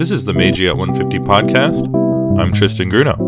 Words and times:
This 0.00 0.10
is 0.10 0.24
the 0.24 0.32
Meiji 0.32 0.66
at 0.66 0.78
150 0.78 1.18
podcast. 1.28 1.84
I'm 2.40 2.54
Tristan 2.54 2.90
Grunow. 2.90 3.18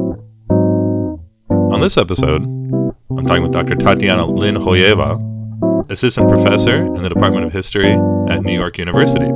On 1.70 1.82
this 1.82 1.98
episode, 1.98 2.44
I'm 2.44 3.26
talking 3.26 3.42
with 3.42 3.52
Dr. 3.52 3.74
Tatiana 3.74 4.24
Linkhoeva, 4.26 5.90
assistant 5.90 6.30
professor 6.30 6.76
in 6.76 7.02
the 7.02 7.10
Department 7.10 7.44
of 7.44 7.52
History 7.52 7.90
at 8.30 8.42
New 8.42 8.54
York 8.54 8.78
University. 8.78 9.26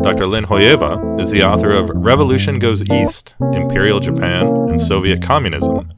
Dr. 0.00 0.26
Linkhoeva 0.28 1.20
is 1.20 1.32
the 1.32 1.42
author 1.42 1.72
of 1.72 1.90
Revolution 1.92 2.60
Goes 2.60 2.88
East 2.88 3.34
Imperial 3.52 3.98
Japan 3.98 4.46
and 4.46 4.80
Soviet 4.80 5.20
Communism, 5.22 5.90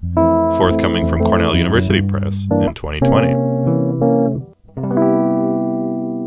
forthcoming 0.57 1.07
from 1.07 1.23
Cornell 1.23 1.55
University 1.55 2.01
Press 2.01 2.47
in 2.63 2.73
2020. 2.73 3.35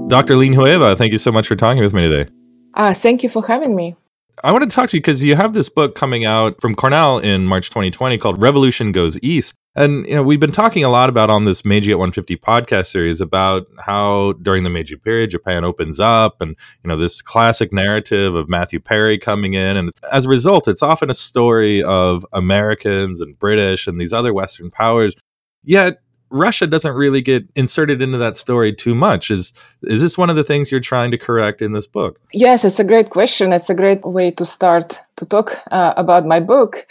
Dr. 0.08 0.36
Linkhoeva, 0.36 0.96
thank 0.96 1.12
you 1.12 1.18
so 1.18 1.32
much 1.32 1.48
for 1.48 1.56
talking 1.56 1.82
with 1.82 1.96
me 1.96 2.08
today. 2.08 2.30
Uh, 2.74 2.94
thank 2.94 3.24
you 3.24 3.30
for 3.30 3.46
having 3.46 3.76
me. 3.76 3.96
I 4.44 4.52
want 4.52 4.70
to 4.70 4.76
talk 4.76 4.90
to 4.90 4.98
you 4.98 5.02
because 5.02 5.24
you 5.24 5.36
have 5.36 5.54
this 5.54 5.70
book 5.70 5.96
coming 5.96 6.26
out 6.26 6.60
from 6.60 6.76
Cornell 6.76 7.20
in 7.20 7.46
March 7.46 7.70
2020 7.70 8.18
called 8.18 8.42
Revolution 8.42 8.92
Goes 8.92 9.18
East. 9.22 9.56
And 9.76 10.08
you 10.08 10.16
know, 10.16 10.24
we've 10.24 10.40
been 10.40 10.52
talking 10.52 10.84
a 10.84 10.90
lot 10.90 11.10
about 11.10 11.30
on 11.30 11.46
this 11.46 11.64
Meiji 11.64 11.92
at 11.92 11.98
150 11.98 12.38
podcast 12.38 12.88
series 12.88 13.22
about 13.22 13.68
how 13.80 14.34
during 14.34 14.64
the 14.64 14.70
Meiji 14.70 14.96
period 14.96 15.30
Japan 15.30 15.64
opens 15.64 16.00
up 16.00 16.42
and 16.42 16.56
you 16.84 16.88
know 16.88 16.98
this 16.98 17.22
classic 17.22 17.72
narrative 17.72 18.36
of 18.36 18.50
Matthew 18.50 18.80
Perry 18.80 19.18
coming 19.18 19.54
in 19.54 19.78
and 19.78 19.90
as 20.12 20.26
a 20.26 20.30
result 20.30 20.68
it's 20.68 20.84
often 20.84 21.10
a 21.10 21.16
story 21.16 21.82
of 21.84 22.26
Americans 22.34 23.22
and 23.22 23.38
British 23.38 23.88
and 23.88 24.00
these 24.00 24.14
other 24.14 24.34
western 24.34 24.70
powers. 24.70 25.16
Yet 25.64 26.02
Russia 26.34 26.66
doesn't 26.66 26.94
really 26.94 27.22
get 27.22 27.48
inserted 27.56 28.02
into 28.02 28.18
that 28.18 28.36
story 28.36 28.74
too 28.74 28.96
much. 28.96 29.30
Is 29.30 29.54
is 29.84 30.02
this 30.02 30.18
one 30.18 30.32
of 30.32 30.36
the 30.36 30.44
things 30.44 30.72
you're 30.72 30.90
trying 30.94 31.12
to 31.12 31.18
correct 31.18 31.62
in 31.62 31.74
this 31.74 31.86
book? 31.86 32.20
Yes, 32.34 32.66
it's 32.66 32.80
a 32.80 32.84
great 32.84 33.12
question. 33.12 33.54
It's 33.54 33.70
a 33.70 33.76
great 33.76 34.04
way 34.04 34.32
to 34.32 34.44
start 34.44 35.00
to 35.18 35.26
talk 35.26 35.60
uh, 35.72 35.94
about 35.96 36.26
my 36.26 36.40
book. 36.40 36.88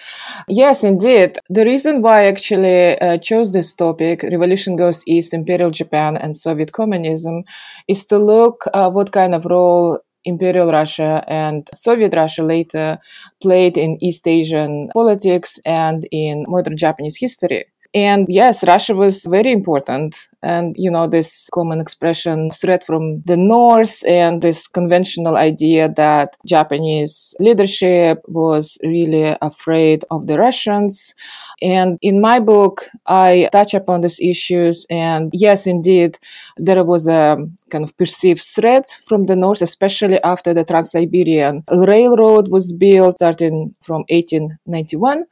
Yes, 0.47 0.85
indeed. 0.85 1.39
The 1.51 1.65
reason 1.65 2.03
why 2.03 2.21
I 2.21 2.27
actually 2.27 3.01
uh, 3.01 3.19
chose 3.19 3.53
this 3.53 3.75
topic, 3.75 4.23
Revolution 4.23 4.77
Goes 4.77 5.03
East, 5.09 5.35
Imperial 5.35 5.73
Japan 5.73 6.17
and 6.17 6.37
Soviet 6.37 6.71
Communism, 6.73 7.43
is 7.89 8.05
to 8.07 8.19
look 8.19 8.65
uh, 8.73 8.91
what 8.91 9.11
kind 9.11 9.35
of 9.35 9.45
role 9.47 9.99
Imperial 10.25 10.71
Russia 10.71 11.25
and 11.27 11.69
Soviet 11.75 12.15
Russia 12.15 12.45
later 12.45 12.99
played 13.41 13.77
in 13.77 13.99
East 14.01 14.29
Asian 14.29 14.89
politics 14.95 15.59
and 15.67 16.07
in 16.13 16.45
modern 16.47 16.77
Japanese 16.77 17.17
history. 17.19 17.65
And 17.95 18.27
yes, 18.31 18.67
Russia 18.67 18.95
was 18.95 19.27
very 19.27 19.53
important. 19.53 20.29
And, 20.43 20.75
you 20.79 20.91
know, 20.91 21.07
this 21.07 21.49
common 21.53 21.81
expression, 21.81 22.51
threat 22.51 22.85
from 22.85 23.21
the 23.27 23.37
North, 23.37 24.03
and 24.09 24.41
this 24.41 24.67
conventional 24.67 25.37
idea 25.37 25.91
that 25.91 26.37
Japanese 26.47 27.35
leadership 27.39 28.23
was 28.27 28.79
really 28.83 29.37
afraid 29.43 30.05
of 30.11 30.27
the 30.27 30.39
Russians. 30.39 31.15
And 31.61 31.99
in 32.01 32.21
my 32.21 32.41
book, 32.41 32.83
I 33.07 33.51
touch 33.53 33.75
upon 33.75 34.01
these 34.01 34.19
issues. 34.21 34.87
And 34.89 35.31
yes, 35.35 35.67
indeed, 35.67 36.19
there 36.57 36.83
was 36.85 37.09
a 37.09 37.37
kind 37.71 37.85
of 37.85 37.97
perceived 37.99 38.43
threat 38.43 38.87
from 39.07 39.27
the 39.27 39.37
North, 39.37 39.61
especially 39.61 40.21
after 40.23 40.55
the 40.55 40.65
Trans 40.65 40.93
Siberian 40.93 41.63
Railroad 41.71 42.49
was 42.51 42.73
built 42.73 43.17
starting 43.17 43.75
from 43.83 44.05
1891. 44.09 45.27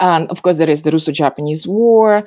And 0.00 0.28
of 0.30 0.42
course, 0.42 0.56
there 0.56 0.70
is 0.70 0.82
the 0.82 0.90
Russo 0.90 1.12
Japanese 1.12 1.66
War. 1.66 2.24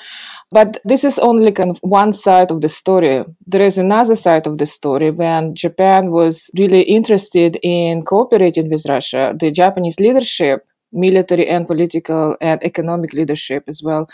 But 0.52 0.80
this 0.86 1.04
is 1.04 1.20
only 1.20 1.52
kind 1.52 1.70
of 1.70 1.80
one 1.82 2.14
side 2.14 2.52
of 2.52 2.62
the 2.62 2.70
story. 2.70 3.24
There 3.46 3.62
is 3.62 3.78
another 3.78 4.16
side 4.16 4.48
of 4.48 4.58
the 4.58 4.66
story 4.66 5.12
when 5.12 5.56
Japan 5.56 6.12
was 6.12 6.50
really 6.58 6.82
interested 6.82 7.58
in 7.64 8.04
cooperating 8.04 8.70
with 8.70 8.86
Russia. 8.88 9.36
The 9.38 9.52
Japanese 9.52 10.00
leadership, 10.00 10.66
military 10.92 11.48
and 11.48 11.66
political 11.66 12.36
and 12.42 12.64
economic 12.64 13.14
leadership 13.14 13.64
as 13.68 13.82
well, 13.84 14.08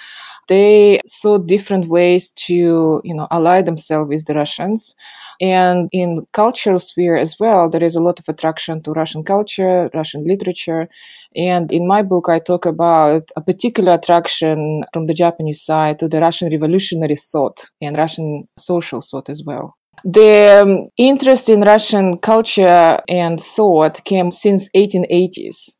they 0.48 1.00
saw 1.08 1.38
different 1.38 1.88
ways 1.88 2.32
to, 2.32 3.02
you 3.04 3.14
know, 3.14 3.28
ally 3.32 3.62
themselves 3.62 4.10
with 4.10 4.26
the 4.26 4.34
Russians. 4.34 4.96
And 5.42 5.90
in 5.92 6.26
cultural 6.34 6.80
sphere 6.80 7.16
as 7.16 7.40
well, 7.40 7.70
there 7.70 7.84
is 7.84 7.96
a 7.96 8.02
lot 8.02 8.20
of 8.20 8.28
attraction 8.28 8.82
to 8.84 8.92
Russian 8.92 9.24
culture, 9.24 9.90
Russian 9.94 10.26
literature. 10.26 10.88
And 11.36 11.72
in 11.72 11.88
my 11.88 12.02
book, 12.02 12.30
I 12.30 12.40
talk 12.40 12.66
about 12.66 13.32
a 13.36 13.42
particular 13.42 13.94
attraction 13.94 14.84
from 14.94 15.08
the 15.08 15.14
Japanese 15.14 15.62
side 15.62 16.00
to 16.00 16.08
the 16.08 16.20
Russian 16.20 16.50
revolutionary 16.52 17.16
thought 17.16 17.70
and 17.82 17.98
Russian 17.98 18.48
social 18.58 19.02
thought 19.02 19.30
as 19.30 19.44
well. 19.46 19.76
The 20.04 20.62
um, 20.62 20.90
interest 20.98 21.48
in 21.48 21.62
Russian 21.62 22.18
culture 22.18 23.00
and 23.08 23.40
thought 23.40 24.04
came 24.04 24.32
since 24.32 24.68
1880s. 24.76 25.76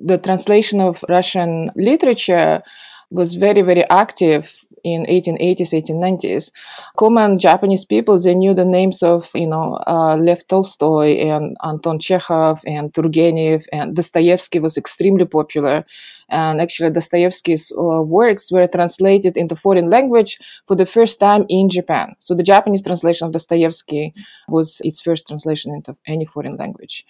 The 0.00 0.18
translation 0.18 0.80
of 0.80 1.04
Russian 1.08 1.70
literature 1.76 2.62
was 3.10 3.34
very, 3.34 3.62
very 3.62 3.84
active 3.90 4.64
in 4.84 5.04
1880s, 5.06 5.72
1890s. 5.72 6.50
Common 6.96 7.38
Japanese 7.38 7.84
people, 7.84 8.18
they 8.18 8.34
knew 8.34 8.54
the 8.54 8.64
names 8.64 9.02
of, 9.02 9.30
you 9.34 9.46
know, 9.46 9.78
uh, 9.86 10.16
Lev 10.16 10.46
Tolstoy 10.48 11.18
and 11.18 11.56
Anton 11.64 11.98
Chekhov 11.98 12.62
and 12.66 12.92
Turgenev 12.92 13.66
and 13.72 13.94
Dostoevsky 13.94 14.58
was 14.58 14.76
extremely 14.76 15.24
popular. 15.24 15.84
And 16.28 16.60
actually, 16.60 16.90
Dostoevsky's 16.90 17.72
uh, 17.72 18.02
works 18.02 18.50
were 18.50 18.66
translated 18.66 19.36
into 19.36 19.54
foreign 19.54 19.90
language 19.90 20.38
for 20.66 20.74
the 20.74 20.86
first 20.86 21.20
time 21.20 21.44
in 21.48 21.68
Japan. 21.68 22.14
So 22.18 22.34
the 22.34 22.42
Japanese 22.42 22.82
translation 22.82 23.26
of 23.26 23.32
Dostoevsky 23.32 24.14
was 24.48 24.80
its 24.82 25.00
first 25.00 25.28
translation 25.28 25.74
into 25.74 25.94
any 26.06 26.24
foreign 26.24 26.56
language. 26.56 27.04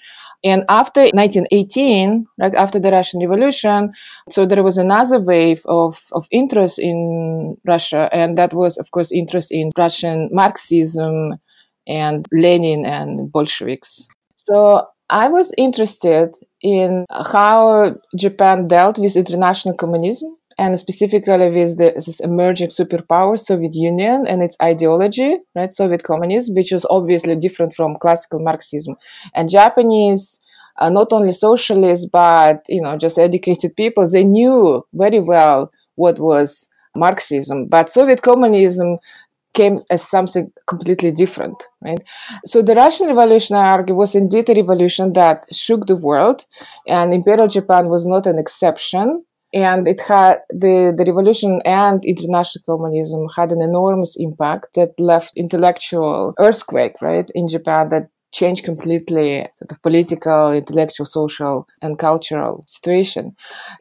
And 0.45 0.65
after 0.69 1.03
1918, 1.03 2.27
right 2.41 2.55
after 2.55 2.81
the 2.81 2.91
Russian 2.91 3.21
Revolution, 3.21 3.93
so 4.29 4.45
there 4.45 4.63
was 4.63 4.77
another 4.77 5.21
wave 5.21 5.63
of, 5.67 6.01
of 6.13 6.27
interest 6.31 6.79
in 6.79 7.57
Russia, 7.65 8.09
and 8.13 8.37
that 8.39 8.53
was, 8.53 8.77
of 8.77 8.91
course, 8.91 9.13
interest 9.13 9.53
in 9.53 9.71
Russian 9.79 10.29
Marxism 10.33 11.35
and 11.87 12.27
Lenin 12.33 12.85
and 12.85 13.31
Bolsheviks. 13.31 14.09
So 14.35 14.87
I 15.11 15.29
was 15.29 15.53
interested 15.57 16.37
in 16.61 17.05
how 17.11 17.97
Japan 18.17 18.67
dealt 18.67 18.99
with 18.99 19.17
international 19.17 19.77
communism 19.77 20.37
and 20.59 20.79
specifically 20.79 21.51
with 21.51 21.79
the, 21.79 21.93
this 21.95 22.21
emerging 22.21 22.69
superpower, 22.69 23.39
Soviet 23.39 23.75
Union, 23.75 24.27
and 24.27 24.43
its 24.43 24.57
ideology, 24.63 25.39
right, 25.55 25.73
Soviet 25.73 26.03
communism, 26.05 26.55
which 26.55 26.73
was 26.73 26.87
obviously 26.91 27.37
different 27.37 27.75
from 27.75 27.97
classical 28.01 28.41
Marxism. 28.41 28.97
And 29.35 29.49
Japanese, 29.49 30.41
uh, 30.79 30.91
not 30.91 31.13
only 31.13 31.33
socialists, 31.33 32.07
but, 32.07 32.63
you 32.69 32.81
know, 32.81 32.97
just 32.97 33.19
educated 33.19 33.77
people, 33.77 34.07
they 34.11 34.25
knew 34.25 34.85
very 34.93 35.21
well 35.21 35.71
what 35.97 36.19
was 36.19 36.69
Marxism. 36.97 37.67
But 37.67 37.91
Soviet 37.91 38.23
communism 38.23 38.99
came 39.55 39.77
as 39.91 40.09
something 40.09 40.51
completely 40.67 41.11
different, 41.11 41.63
right? 41.83 42.03
So 42.47 42.63
the 42.63 42.75
Russian 42.75 43.09
Revolution, 43.09 43.57
I 43.57 43.71
argue, 43.71 43.95
was 43.95 44.15
indeed 44.15 44.49
a 44.49 44.55
revolution 44.55 45.13
that 45.13 45.45
shook 45.53 45.87
the 45.87 45.97
world, 45.97 46.47
and 46.87 47.13
Imperial 47.13 47.49
Japan 47.49 47.89
was 47.89 48.07
not 48.07 48.27
an 48.27 48.39
exception. 48.39 49.25
And 49.55 49.87
it 49.87 50.01
had 50.01 50.39
the, 50.49 50.95
the 50.97 51.05
revolution 51.07 51.61
and 51.65 52.03
international 52.05 52.65
communism 52.65 53.27
had 53.37 53.53
an 53.53 53.61
enormous 53.61 54.17
impact 54.17 54.69
that 54.75 54.99
left 54.99 55.33
intellectual 55.37 56.35
earthquake, 56.39 56.95
right, 57.03 57.31
in 57.35 57.49
Japan 57.49 57.91
that 57.91 58.09
changed 58.33 58.65
completely 58.65 59.47
sort 59.57 59.73
of 59.73 59.83
political, 59.83 60.53
intellectual, 60.53 61.05
social, 61.05 61.69
and 61.83 61.99
cultural 61.99 62.65
situation. 62.67 63.33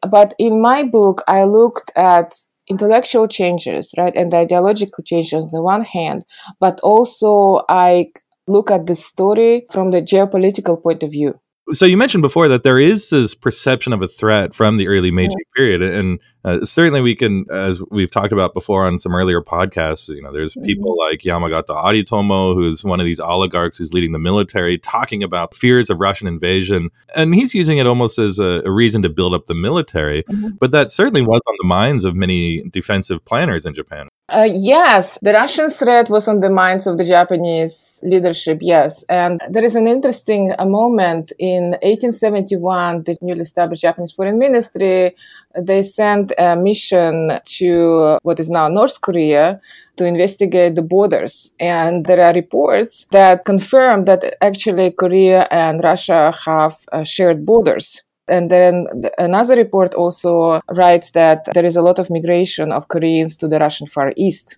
But 0.09 0.33
in 0.37 0.61
my 0.61 0.83
book, 0.83 1.23
I 1.27 1.45
looked 1.45 1.91
at 1.95 2.35
intellectual 2.69 3.27
changes, 3.27 3.93
right, 3.97 4.15
and 4.15 4.33
ideological 4.33 5.03
changes 5.03 5.33
on 5.33 5.49
the 5.51 5.61
one 5.61 5.83
hand, 5.83 6.25
but 6.59 6.79
also 6.81 7.63
I 7.69 8.11
look 8.47 8.71
at 8.71 8.87
the 8.87 8.95
story 8.95 9.65
from 9.71 9.91
the 9.91 10.01
geopolitical 10.01 10.81
point 10.81 11.03
of 11.03 11.11
view. 11.11 11.39
So 11.71 11.85
you 11.85 11.95
mentioned 11.95 12.21
before 12.21 12.47
that 12.49 12.63
there 12.63 12.79
is 12.79 13.09
this 13.09 13.33
perception 13.33 13.93
of 13.93 14.01
a 14.01 14.07
threat 14.07 14.53
from 14.53 14.77
the 14.77 14.87
early 14.87 15.11
Meiji 15.11 15.31
yeah. 15.31 15.55
period, 15.55 15.81
and 15.81 16.19
uh, 16.43 16.65
certainly 16.65 17.01
we 17.01 17.15
can, 17.15 17.45
as 17.51 17.81
we've 17.91 18.11
talked 18.11 18.33
about 18.33 18.53
before 18.53 18.85
on 18.87 18.99
some 18.99 19.15
earlier 19.15 19.41
podcasts, 19.41 20.09
you 20.09 20.21
know, 20.21 20.33
there's 20.33 20.53
mm-hmm. 20.53 20.65
people 20.65 20.97
like 20.97 21.21
Yamagata 21.21 21.69
Aritomo, 21.69 22.53
who's 22.55 22.83
one 22.83 22.99
of 22.99 23.05
these 23.05 23.19
oligarchs 23.19 23.77
who's 23.77 23.93
leading 23.93 24.11
the 24.11 24.19
military, 24.19 24.77
talking 24.77 25.23
about 25.23 25.55
fears 25.55 25.89
of 25.89 25.99
Russian 25.99 26.27
invasion, 26.27 26.89
and 27.15 27.33
he's 27.35 27.53
using 27.53 27.77
it 27.77 27.87
almost 27.87 28.19
as 28.19 28.39
a, 28.39 28.61
a 28.65 28.71
reason 28.71 29.01
to 29.03 29.09
build 29.09 29.33
up 29.33 29.45
the 29.45 29.55
military. 29.55 30.23
Mm-hmm. 30.23 30.49
But 30.59 30.71
that 30.71 30.91
certainly 30.91 31.21
was 31.21 31.41
on 31.47 31.55
the 31.61 31.67
minds 31.67 32.05
of 32.05 32.15
many 32.15 32.63
defensive 32.69 33.23
planners 33.23 33.65
in 33.65 33.73
Japan. 33.73 34.09
Uh, 34.31 34.47
yes, 34.49 35.19
the 35.21 35.33
Russian 35.33 35.69
threat 35.69 36.09
was 36.09 36.29
on 36.29 36.39
the 36.39 36.49
minds 36.49 36.87
of 36.87 36.97
the 36.97 37.03
Japanese 37.03 37.99
leadership, 38.01 38.59
yes. 38.61 39.03
And 39.09 39.41
there 39.49 39.65
is 39.65 39.75
an 39.75 39.87
interesting 39.87 40.53
uh, 40.57 40.65
moment 40.65 41.33
in 41.37 41.71
1871, 41.83 43.03
the 43.03 43.17
newly 43.21 43.41
established 43.41 43.81
Japanese 43.81 44.13
Foreign 44.13 44.39
Ministry, 44.39 45.17
they 45.59 45.83
sent 45.83 46.31
a 46.37 46.55
mission 46.55 47.39
to 47.43 48.17
what 48.23 48.39
is 48.39 48.49
now 48.49 48.69
North 48.69 49.01
Korea 49.01 49.59
to 49.97 50.05
investigate 50.05 50.75
the 50.75 50.81
borders. 50.81 51.53
And 51.59 52.05
there 52.05 52.21
are 52.21 52.33
reports 52.33 53.07
that 53.11 53.43
confirm 53.43 54.05
that 54.05 54.37
actually 54.41 54.91
Korea 54.91 55.45
and 55.51 55.83
Russia 55.83 56.33
have 56.45 56.77
uh, 56.93 57.03
shared 57.03 57.45
borders. 57.45 58.01
And 58.27 58.49
then 58.49 58.87
another 59.17 59.55
report 59.55 59.93
also 59.93 60.61
writes 60.71 61.11
that 61.11 61.47
there 61.53 61.65
is 61.65 61.75
a 61.75 61.81
lot 61.81 61.99
of 61.99 62.09
migration 62.09 62.71
of 62.71 62.87
Koreans 62.87 63.35
to 63.37 63.47
the 63.47 63.59
Russian 63.59 63.87
Far 63.87 64.13
East. 64.15 64.57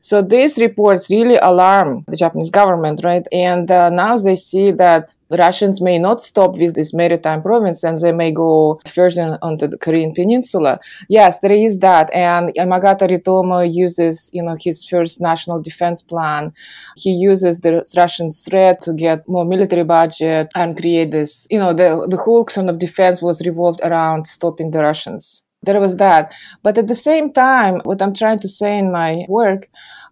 So 0.00 0.22
these 0.22 0.58
reports 0.58 1.10
really 1.10 1.36
alarm 1.36 2.04
the 2.08 2.16
Japanese 2.16 2.50
government, 2.50 3.00
right? 3.04 3.26
And 3.32 3.70
uh, 3.70 3.90
now 3.90 4.16
they 4.16 4.36
see 4.36 4.70
that 4.72 5.14
Russians 5.30 5.80
may 5.80 5.98
not 5.98 6.20
stop 6.20 6.56
with 6.58 6.74
this 6.74 6.92
maritime 6.92 7.42
province 7.42 7.82
and 7.84 7.98
they 7.98 8.12
may 8.12 8.32
go 8.32 8.80
further 8.86 9.38
onto 9.40 9.66
the 9.66 9.78
Korean 9.78 10.12
peninsula. 10.12 10.78
Yes, 11.08 11.38
there 11.40 11.52
is 11.52 11.78
that. 11.78 12.12
And 12.12 12.52
Yamagata 12.54 13.08
Aritomo 13.08 13.72
uses, 13.72 14.30
you 14.32 14.42
know, 14.42 14.56
his 14.60 14.86
first 14.86 15.20
national 15.20 15.62
defense 15.62 16.02
plan. 16.02 16.52
He 16.96 17.12
uses 17.12 17.60
the 17.60 17.84
Russian 17.96 18.28
threat 18.30 18.82
to 18.82 18.92
get 18.92 19.26
more 19.28 19.44
military 19.44 19.84
budget 19.84 20.50
and 20.54 20.76
create 20.76 21.10
this, 21.10 21.46
you 21.50 21.58
know, 21.58 21.72
the, 21.72 22.06
the 22.08 22.18
whole 22.18 22.46
sort 22.48 22.68
of 22.68 22.78
defense 22.78 23.22
was 23.22 23.46
revolved 23.46 23.80
around 23.82 24.26
stopping 24.26 24.70
the 24.70 24.82
Russians 24.82 25.44
there 25.62 25.80
was 25.80 25.96
that. 25.98 26.32
But 26.62 26.78
at 26.78 26.88
the 26.88 26.94
same 26.94 27.32
time, 27.32 27.80
what 27.84 28.02
I'm 28.02 28.14
trying 28.14 28.38
to 28.40 28.48
say 28.48 28.78
in 28.78 28.90
my 28.92 29.24
work, 29.28 29.68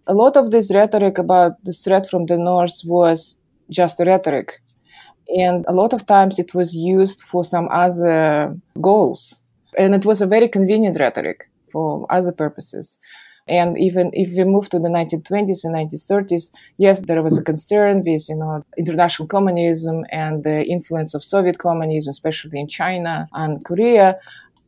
a 0.06 0.14
lot 0.14 0.36
of 0.36 0.50
this 0.50 0.72
rhetoric 0.74 1.18
about 1.18 1.62
the 1.64 1.72
threat 1.72 2.08
from 2.08 2.26
the 2.26 2.38
north 2.38 2.82
was 2.84 3.38
just 3.70 4.00
rhetoric. 4.00 4.60
And 5.38 5.64
a 5.68 5.72
lot 5.72 5.92
of 5.92 6.06
times 6.06 6.38
it 6.38 6.54
was 6.54 6.74
used 6.74 7.22
for 7.22 7.44
some 7.44 7.68
other 7.70 8.56
goals. 8.80 9.40
And 9.78 9.94
it 9.94 10.04
was 10.04 10.20
a 10.20 10.26
very 10.26 10.48
convenient 10.48 10.98
rhetoric 10.98 11.48
for 11.70 12.06
other 12.10 12.32
purposes. 12.32 12.98
And 13.46 13.76
even 13.78 14.10
if 14.12 14.36
we 14.36 14.44
move 14.44 14.68
to 14.70 14.78
the 14.78 14.88
1920s 14.88 15.64
and 15.64 15.74
1930s, 15.74 16.52
yes, 16.78 17.00
there 17.00 17.22
was 17.22 17.36
a 17.36 17.42
concern 17.42 18.02
with, 18.04 18.28
you 18.28 18.36
know, 18.36 18.62
international 18.78 19.26
communism 19.26 20.04
and 20.10 20.44
the 20.44 20.64
influence 20.64 21.14
of 21.14 21.24
Soviet 21.24 21.58
communism, 21.58 22.10
especially 22.12 22.60
in 22.60 22.68
China 22.68 23.24
and 23.32 23.64
Korea 23.64 24.18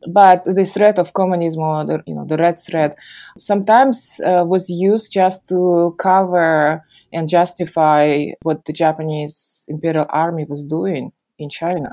but 0.07 0.43
the 0.45 0.65
threat 0.65 0.99
of 0.99 1.13
communism 1.13 1.63
or 1.63 1.85
the, 1.85 2.03
you 2.05 2.15
know 2.15 2.25
the 2.25 2.37
red 2.37 2.59
threat 2.59 2.95
sometimes 3.37 4.19
uh, 4.25 4.43
was 4.45 4.69
used 4.69 5.11
just 5.11 5.47
to 5.47 5.95
cover 5.99 6.83
and 7.11 7.29
justify 7.29 8.25
what 8.43 8.65
the 8.65 8.73
Japanese 8.73 9.65
Imperial 9.67 10.05
Army 10.09 10.45
was 10.49 10.65
doing 10.65 11.11
in 11.37 11.49
China. 11.49 11.91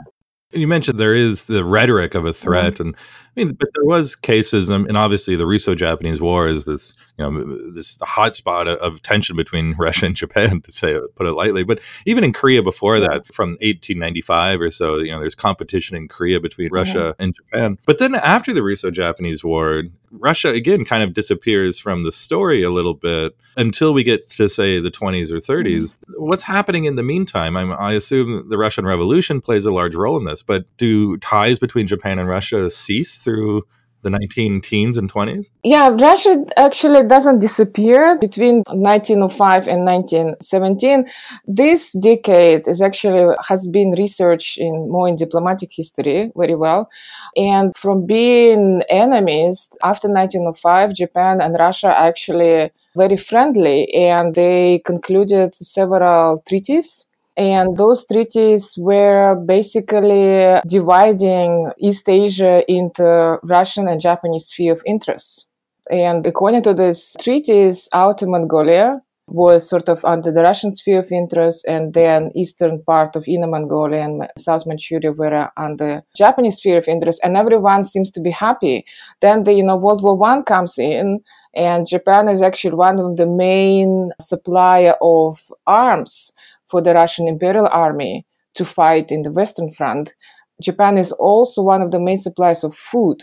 You 0.53 0.67
mentioned 0.67 0.99
there 0.99 1.15
is 1.15 1.45
the 1.45 1.65
rhetoric 1.65 2.15
of 2.15 2.25
a 2.25 2.33
threat, 2.33 2.75
mm-hmm. 2.75 2.83
and 2.83 2.97
I 3.37 3.44
mean, 3.44 3.53
but 3.53 3.69
there 3.75 3.85
was 3.85 4.17
cases, 4.17 4.71
and 4.71 4.97
obviously 4.97 5.37
the 5.37 5.47
Russo-Japanese 5.47 6.21
War 6.21 6.49
is 6.49 6.65
this 6.65 6.93
you 7.21 7.31
know 7.31 7.73
this 7.73 7.99
hot 8.03 8.35
spot 8.35 8.67
of 8.67 9.03
tension 9.03 9.37
between 9.37 9.75
Russia 9.79 10.06
and 10.06 10.17
Japan 10.17 10.61
to 10.62 10.73
say 10.73 10.99
put 11.15 11.27
it 11.27 11.32
lightly. 11.32 11.62
But 11.62 11.81
even 12.06 12.25
in 12.25 12.32
Korea 12.32 12.62
before 12.62 12.99
that, 13.00 13.32
from 13.32 13.50
1895 13.61 14.61
or 14.61 14.71
so, 14.71 14.97
you 14.97 15.12
know, 15.12 15.21
there's 15.21 15.35
competition 15.35 15.97
in 15.97 16.09
Korea 16.09 16.41
between 16.41 16.71
Russia 16.73 17.15
yeah. 17.19 17.25
and 17.25 17.35
Japan. 17.35 17.79
But 17.87 17.99
then 17.99 18.15
after 18.15 18.53
the 18.53 18.62
Russo-Japanese 18.62 19.44
War, 19.44 19.85
Russia 20.12 20.49
again 20.49 20.85
kind 20.85 21.03
of 21.03 21.12
disappears 21.12 21.79
from 21.79 22.03
the 22.03 22.12
story 22.12 22.62
a 22.62 22.71
little 22.71 22.94
bit 22.94 23.37
until 23.56 23.93
we 23.93 24.03
get 24.03 24.27
to 24.27 24.49
say 24.49 24.81
the 24.81 24.91
20s 24.91 25.31
or 25.31 25.37
30s. 25.37 25.94
Mm-hmm. 25.94 26.12
What's 26.25 26.43
happening 26.43 26.85
in 26.87 26.97
the 26.97 27.03
meantime? 27.03 27.56
I'm, 27.56 27.73
i 27.73 27.93
assume 27.93 28.49
the 28.49 28.59
Russian 28.59 28.87
Revolution 28.87 29.41
plays 29.41 29.67
a 29.67 29.73
large 29.73 29.94
role 29.94 30.17
in 30.17 30.25
this, 30.25 30.43
but 30.43 30.65
do 30.79 31.17
ties 31.19 31.59
between 31.59 31.87
Japan 31.87 32.19
and 32.19 32.29
Russia 32.29 32.71
cease 32.71 33.19
through 33.22 33.62
the 34.02 34.11
19 34.11 34.61
teens 34.62 34.96
and 34.96 35.12
20s? 35.12 35.50
Yeah, 35.62 35.90
Russia 35.90 36.44
actually 36.56 37.06
doesn't 37.06 37.38
disappear 37.38 38.17
between 38.19 38.62
1905 38.69 39.69
and 39.69 39.84
1917. 39.84 41.06
This 41.46 41.93
decade 41.93 42.67
is 42.67 42.81
actually 42.81 43.34
has 43.46 43.67
been 43.67 43.94
researched 43.99 44.58
in 44.58 44.90
more 44.90 45.08
in 45.08 45.17
diplomatic 45.17 45.70
history 45.72 46.32
very 46.37 46.55
well. 46.55 46.88
And 47.37 47.76
from 47.76 48.06
being 48.06 48.82
enemies 48.88 49.70
after 49.82 50.08
1905, 50.08 50.94
Japan 50.94 51.40
and 51.40 51.56
Russia 51.58 51.94
actually 51.96 52.70
very 52.96 53.17
friendly 53.17 53.93
and 53.94 54.34
they 54.34 54.81
concluded 54.84 55.55
several 55.55 56.43
treaties 56.49 57.06
and 57.41 57.79
those 57.79 58.07
treaties 58.07 58.75
were 58.77 59.35
basically 59.35 60.61
dividing 60.67 61.73
East 61.79 62.07
Asia 62.07 62.63
into 62.71 63.39
Russian 63.43 63.89
and 63.89 63.99
Japanese 63.99 64.49
sphere 64.49 64.75
of 64.75 64.83
interest. 64.85 65.49
And 65.91 66.27
according 66.27 66.63
to 66.65 66.75
these 66.75 67.17
treaties, 67.19 67.89
Outer 67.95 68.27
Mongolia 68.27 69.01
was 69.27 69.67
sort 69.67 69.89
of 69.89 70.05
under 70.05 70.31
the 70.31 70.43
Russian 70.43 70.71
sphere 70.71 70.99
of 70.99 71.11
interest, 71.13 71.65
and 71.67 71.95
then 71.95 72.31
eastern 72.35 72.83
part 72.83 73.17
of 73.17 73.27
Inner 73.27 73.47
Mongolia 73.47 74.01
and 74.01 74.29
South 74.37 74.67
Manchuria 74.67 75.13
were 75.13 75.51
under 75.57 76.03
Japanese 76.15 76.59
sphere 76.59 76.79
of 76.79 76.89
interest, 76.89 77.21
and 77.25 77.39
everyone 77.39 77.85
seems 77.85 78.11
to 78.11 78.21
be 78.21 78.33
happy. 78.33 78.85
Then 79.23 79.45
the 79.45 79.55
you 79.55 79.63
know 79.63 79.77
World 79.77 80.03
War 80.03 80.19
One 80.19 80.43
comes 80.43 80.79
in, 80.79 81.21
and 81.55 81.87
Japan 81.87 82.29
is 82.29 82.43
actually 82.43 82.75
one 82.75 82.99
of 82.99 83.17
the 83.17 83.27
main 83.27 84.11
supplier 84.21 84.95
of 85.01 85.39
arms 85.67 86.33
for 86.70 86.81
the 86.81 86.94
Russian 86.94 87.28
Imperial 87.28 87.69
Army 87.70 88.26
to 88.55 88.64
fight 88.64 89.11
in 89.11 89.22
the 89.22 89.32
Western 89.32 89.70
Front. 89.70 90.14
Japan 90.62 90.99
is 90.99 91.12
also 91.12 91.62
one 91.62 91.82
of 91.82 91.90
the 91.90 92.00
main 92.00 92.19
suppliers 92.19 92.64
of 92.64 92.75
food. 92.75 93.19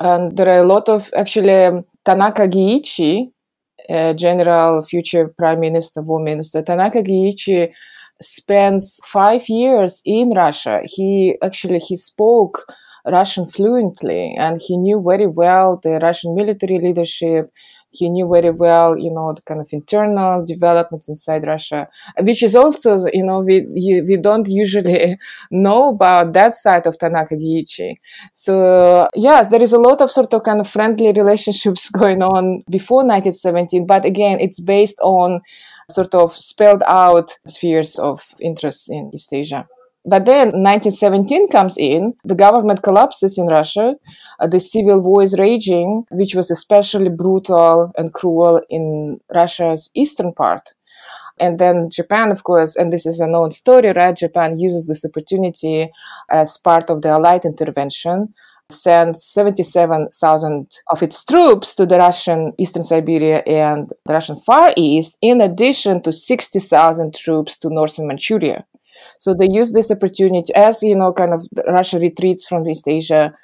And 0.00 0.36
there 0.36 0.48
are 0.48 0.62
a 0.62 0.66
lot 0.66 0.88
of 0.88 1.10
actually 1.16 1.64
um, 1.64 1.84
Tanaka 2.04 2.48
Giichi, 2.48 3.30
uh, 3.88 4.14
General 4.14 4.82
Future 4.82 5.28
Prime 5.38 5.60
Minister, 5.60 6.02
War 6.02 6.20
Minister, 6.20 6.62
Tanaka 6.62 7.02
Giichi 7.02 7.72
spends 8.20 9.00
five 9.04 9.48
years 9.48 10.00
in 10.04 10.30
Russia. 10.30 10.80
He 10.84 11.36
actually 11.42 11.78
he 11.78 11.96
spoke 11.96 12.64
Russian 13.06 13.46
fluently 13.46 14.34
and 14.38 14.60
he 14.60 14.76
knew 14.76 15.02
very 15.04 15.26
well 15.26 15.80
the 15.82 15.98
Russian 16.00 16.34
military 16.34 16.78
leadership 16.78 17.46
he 17.92 18.08
knew 18.08 18.28
very 18.28 18.50
well, 18.50 18.96
you 18.96 19.12
know, 19.12 19.32
the 19.32 19.42
kind 19.42 19.60
of 19.60 19.68
internal 19.72 20.44
developments 20.44 21.08
inside 21.08 21.46
Russia, 21.46 21.88
which 22.20 22.42
is 22.42 22.56
also, 22.56 22.98
you 23.12 23.24
know, 23.24 23.40
we 23.40 23.66
we 24.08 24.16
don't 24.16 24.48
usually 24.48 25.18
know 25.50 25.90
about 25.90 26.32
that 26.32 26.54
side 26.54 26.86
of 26.86 26.98
Tanaka 26.98 27.36
Giichi. 27.36 27.94
So 28.32 29.08
yeah, 29.14 29.44
there 29.44 29.62
is 29.62 29.72
a 29.72 29.78
lot 29.78 30.00
of 30.00 30.10
sort 30.10 30.32
of 30.32 30.42
kind 30.42 30.60
of 30.60 30.68
friendly 30.68 31.12
relationships 31.22 31.90
going 32.00 32.22
on 32.22 32.62
before 32.70 33.04
1917, 33.04 33.86
but 33.86 34.04
again, 34.04 34.40
it's 34.40 34.60
based 34.60 34.98
on 35.02 35.40
sort 35.90 36.14
of 36.14 36.32
spelled 36.32 36.82
out 36.86 37.38
spheres 37.46 37.98
of 37.98 38.34
interest 38.40 38.90
in 38.90 39.10
East 39.12 39.32
Asia. 39.32 39.66
But 40.04 40.24
then 40.24 40.48
1917 40.48 41.48
comes 41.48 41.78
in, 41.78 42.14
the 42.24 42.34
government 42.34 42.82
collapses 42.82 43.38
in 43.38 43.46
Russia, 43.46 43.94
uh, 44.40 44.48
the 44.48 44.58
civil 44.58 45.00
war 45.00 45.22
is 45.22 45.38
raging, 45.38 46.04
which 46.10 46.34
was 46.34 46.50
especially 46.50 47.08
brutal 47.08 47.92
and 47.96 48.12
cruel 48.12 48.60
in 48.68 49.20
Russia's 49.32 49.90
eastern 49.94 50.32
part. 50.32 50.74
And 51.38 51.58
then 51.58 51.88
Japan, 51.88 52.32
of 52.32 52.42
course, 52.42 52.74
and 52.74 52.92
this 52.92 53.06
is 53.06 53.20
a 53.20 53.26
known 53.28 53.52
story, 53.52 53.92
right? 53.92 54.16
Japan 54.16 54.58
uses 54.58 54.86
this 54.86 55.04
opportunity 55.04 55.90
as 56.30 56.58
part 56.58 56.90
of 56.90 57.02
the 57.02 57.10
Allied 57.10 57.44
intervention, 57.44 58.34
sends 58.70 59.24
77,000 59.24 60.80
of 60.90 61.02
its 61.02 61.24
troops 61.24 61.74
to 61.76 61.86
the 61.86 61.98
Russian 61.98 62.52
Eastern 62.58 62.82
Siberia 62.82 63.38
and 63.46 63.92
the 64.06 64.14
Russian 64.14 64.36
Far 64.36 64.72
East, 64.76 65.16
in 65.20 65.40
addition 65.40 66.02
to 66.02 66.12
60,000 66.12 67.14
troops 67.14 67.56
to 67.58 67.70
Northern 67.70 68.08
Manchuria. 68.08 68.64
So 69.18 69.34
they 69.34 69.48
use 69.50 69.72
this 69.72 69.90
opportunity 69.90 70.54
as, 70.54 70.82
you 70.82 70.96
know, 70.96 71.12
kind 71.12 71.32
of 71.32 71.46
Russia 71.66 71.98
retreats 71.98 72.46
from 72.46 72.68
East 72.68 72.88
Asia 72.88 73.34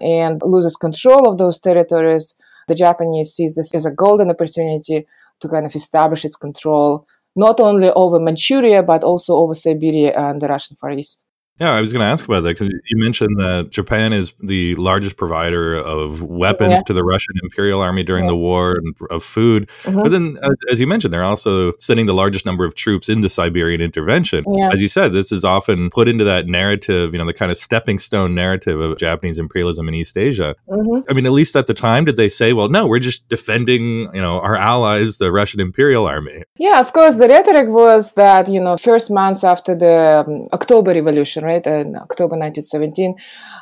and 0.00 0.40
loses 0.44 0.76
control 0.76 1.28
of 1.28 1.38
those 1.38 1.58
territories. 1.58 2.34
The 2.68 2.74
Japanese 2.74 3.32
sees 3.32 3.54
this 3.54 3.74
as 3.74 3.86
a 3.86 3.90
golden 3.90 4.30
opportunity 4.30 5.06
to 5.40 5.48
kind 5.48 5.66
of 5.66 5.74
establish 5.74 6.24
its 6.24 6.36
control 6.36 7.06
not 7.36 7.60
only 7.60 7.90
over 7.90 8.20
Manchuria 8.20 8.82
but 8.82 9.02
also 9.02 9.34
over 9.34 9.54
Siberia 9.54 10.12
and 10.16 10.40
the 10.40 10.48
Russian 10.48 10.76
Far 10.76 10.92
East. 10.92 11.24
Yeah, 11.60 11.70
I 11.70 11.80
was 11.80 11.92
going 11.92 12.00
to 12.00 12.06
ask 12.06 12.24
about 12.24 12.40
that 12.42 12.58
because 12.58 12.74
you 12.86 12.98
mentioned 12.98 13.38
that 13.38 13.70
Japan 13.70 14.12
is 14.12 14.32
the 14.40 14.74
largest 14.74 15.16
provider 15.16 15.76
of 15.76 16.20
weapons 16.20 16.72
yeah. 16.72 16.82
to 16.82 16.92
the 16.92 17.04
Russian 17.04 17.34
Imperial 17.44 17.80
Army 17.80 18.02
during 18.02 18.24
yeah. 18.24 18.30
the 18.30 18.36
war 18.36 18.72
and 18.74 18.94
of 19.10 19.22
food. 19.22 19.70
Mm-hmm. 19.84 20.02
But 20.02 20.10
then, 20.10 20.36
as, 20.42 20.72
as, 20.72 20.80
you 20.80 20.88
mentioned, 20.88 21.14
they're 21.14 21.22
also 21.22 21.72
sending 21.78 22.06
the 22.06 22.14
largest 22.14 22.44
number 22.44 22.64
of 22.64 22.74
troops 22.74 23.08
into 23.08 23.22
the 23.22 23.28
Siberian 23.28 23.80
intervention. 23.80 24.44
Yeah. 24.52 24.70
As 24.72 24.80
you 24.80 24.88
said, 24.88 25.12
this 25.12 25.30
is 25.30 25.44
often 25.44 25.90
put 25.90 26.08
into 26.08 26.24
that 26.24 26.48
narrative, 26.48 27.12
you 27.12 27.18
know, 27.18 27.26
the 27.26 27.32
kind 27.32 27.52
of 27.52 27.56
stepping 27.56 28.00
stone 28.00 28.34
narrative 28.34 28.80
of 28.80 28.98
Japanese 28.98 29.38
imperialism 29.38 29.86
in 29.86 29.94
East 29.94 30.16
Asia. 30.16 30.56
Mm-hmm. 30.68 31.08
I 31.08 31.12
mean, 31.12 31.24
at 31.24 31.32
least 31.32 31.54
at 31.54 31.68
the 31.68 31.74
time, 31.74 32.04
did 32.04 32.16
they 32.16 32.28
say, 32.28 32.52
well, 32.52 32.68
no, 32.68 32.88
we're 32.88 32.98
just 32.98 33.28
defending, 33.28 34.12
you 34.12 34.20
know, 34.20 34.40
our 34.40 34.56
allies, 34.56 35.18
the 35.18 35.30
Russian 35.30 35.60
Imperial 35.60 36.04
Army? 36.04 36.42
Yeah, 36.58 36.80
of 36.80 36.92
course. 36.92 37.14
The 37.14 37.28
rhetoric 37.28 37.68
was 37.68 38.14
that, 38.14 38.48
you 38.48 38.60
know, 38.60 38.76
first 38.76 39.08
months 39.08 39.44
after 39.44 39.76
the 39.76 40.24
um, 40.26 40.48
October 40.52 40.92
Revolution, 40.92 41.43
right, 41.44 41.66
in 41.66 41.96
October 41.96 42.36
1917, 42.36 43.14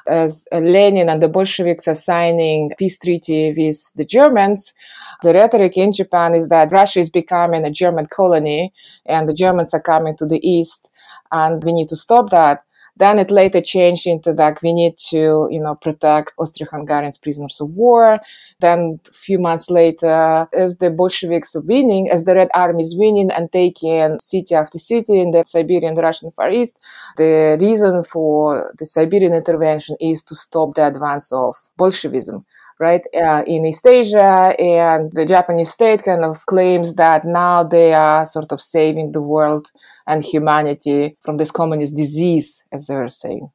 as 0.07 0.45
э, 0.53 0.61
Lenin 0.61 1.09
and 1.09 1.23
the 1.23 1.29
Bolsheviks 1.29 1.87
are 1.89 1.95
signing 1.95 2.71
peace 2.79 2.99
treaty 2.99 3.53
with 3.57 3.93
the 3.95 4.05
Germans, 4.05 4.75
the 5.23 5.33
rhetoric 5.33 5.77
in 5.77 5.93
Japan 5.93 6.35
is 6.35 6.49
that 6.49 6.73
Russia 6.73 7.01
is 7.01 7.11
becoming 7.11 7.65
a 7.65 7.71
German 7.71 8.07
colony 8.07 8.73
and 9.07 9.29
the 9.29 9.35
Germans 9.35 9.75
are 9.75 9.81
coming 9.81 10.17
to 10.17 10.27
the 10.27 10.41
east 10.47 10.91
and 11.31 11.63
we 11.63 11.73
need 11.73 11.89
to 11.89 11.97
stop 11.97 12.31
that. 12.31 12.65
Then 12.97 13.19
it 13.19 13.31
later 13.31 13.61
changed 13.61 14.07
into 14.07 14.33
that 14.35 14.61
we 14.63 14.73
need 14.73 14.97
to, 15.11 15.49
you 15.51 15.61
know, 15.61 15.75
protect 15.75 16.35
Austro-Hungarians 16.39 17.19
prisoners 17.19 17.61
of 17.61 17.71
war. 17.71 18.21
Then 18.61 19.01
a 19.09 19.13
few 19.13 19.39
months 19.39 19.71
later, 19.71 20.47
as 20.53 20.77
the 20.77 20.91
Bolsheviks 20.91 21.57
are 21.57 21.63
winning, 21.63 22.11
as 22.11 22.25
the 22.25 22.35
Red 22.35 22.51
Army 22.55 22.83
is 22.83 22.97
winning 22.97 23.31
and 23.31 23.51
taking 23.51 24.19
city 24.21 24.55
after 24.55 24.79
city 24.79 25.21
in 25.21 25.31
the 25.31 25.45
Siberian, 25.47 25.95
Russian 25.95 26.31
Far 26.33 26.51
East, 26.51 26.77
the 27.17 27.57
reason 27.61 28.05
for 28.05 28.73
the 28.79 28.87
Siberian 28.87 29.35
intervention 29.35 29.97
is 30.01 30.23
to 30.25 30.35
stop 30.35 30.75
the 30.75 30.87
advance 30.87 31.33
of 31.33 31.57
Bolshevism 31.77 32.45
right, 32.79 33.03
uh, 33.15 33.43
in 33.47 33.65
East 33.65 33.87
Asia. 33.87 34.55
And 34.59 35.13
the 35.13 35.27
Japanese 35.27 35.71
state 35.71 36.03
kind 36.05 36.25
of 36.25 36.47
claims 36.47 36.95
that 36.95 37.25
now 37.25 37.63
they 37.63 37.93
are 37.95 38.25
sort 38.27 38.53
of 38.53 38.61
saving 38.61 39.13
the 39.13 39.23
world 39.23 39.71
and 40.07 40.25
humanity 40.25 41.17
from 41.21 41.37
this 41.37 41.51
communist 41.51 41.95
disease, 41.97 42.63
as 42.73 42.87
they 42.87 42.95
were 42.95 43.09
saying. 43.09 43.51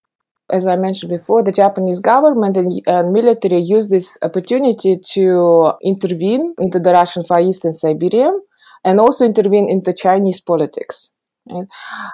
As 0.49 0.65
I 0.65 0.77
mentioned 0.77 1.09
before, 1.09 1.43
the 1.43 1.51
Japanese 1.51 1.99
government 1.99 2.55
and, 2.55 2.81
and 2.87 3.11
military 3.11 3.57
used 3.57 3.91
this 3.91 4.17
opportunity 4.21 4.97
to 5.13 5.73
intervene 5.83 6.55
into 6.57 6.79
the 6.79 6.93
Russian 6.93 7.25
Far 7.25 7.41
East 7.41 7.65
and 7.65 7.75
Siberia 7.75 8.31
and 8.85 8.99
also 8.99 9.25
intervene 9.25 9.69
into 9.69 9.91
Chinese 9.91 10.39
politics. 10.39 11.11
Right? 11.49 11.67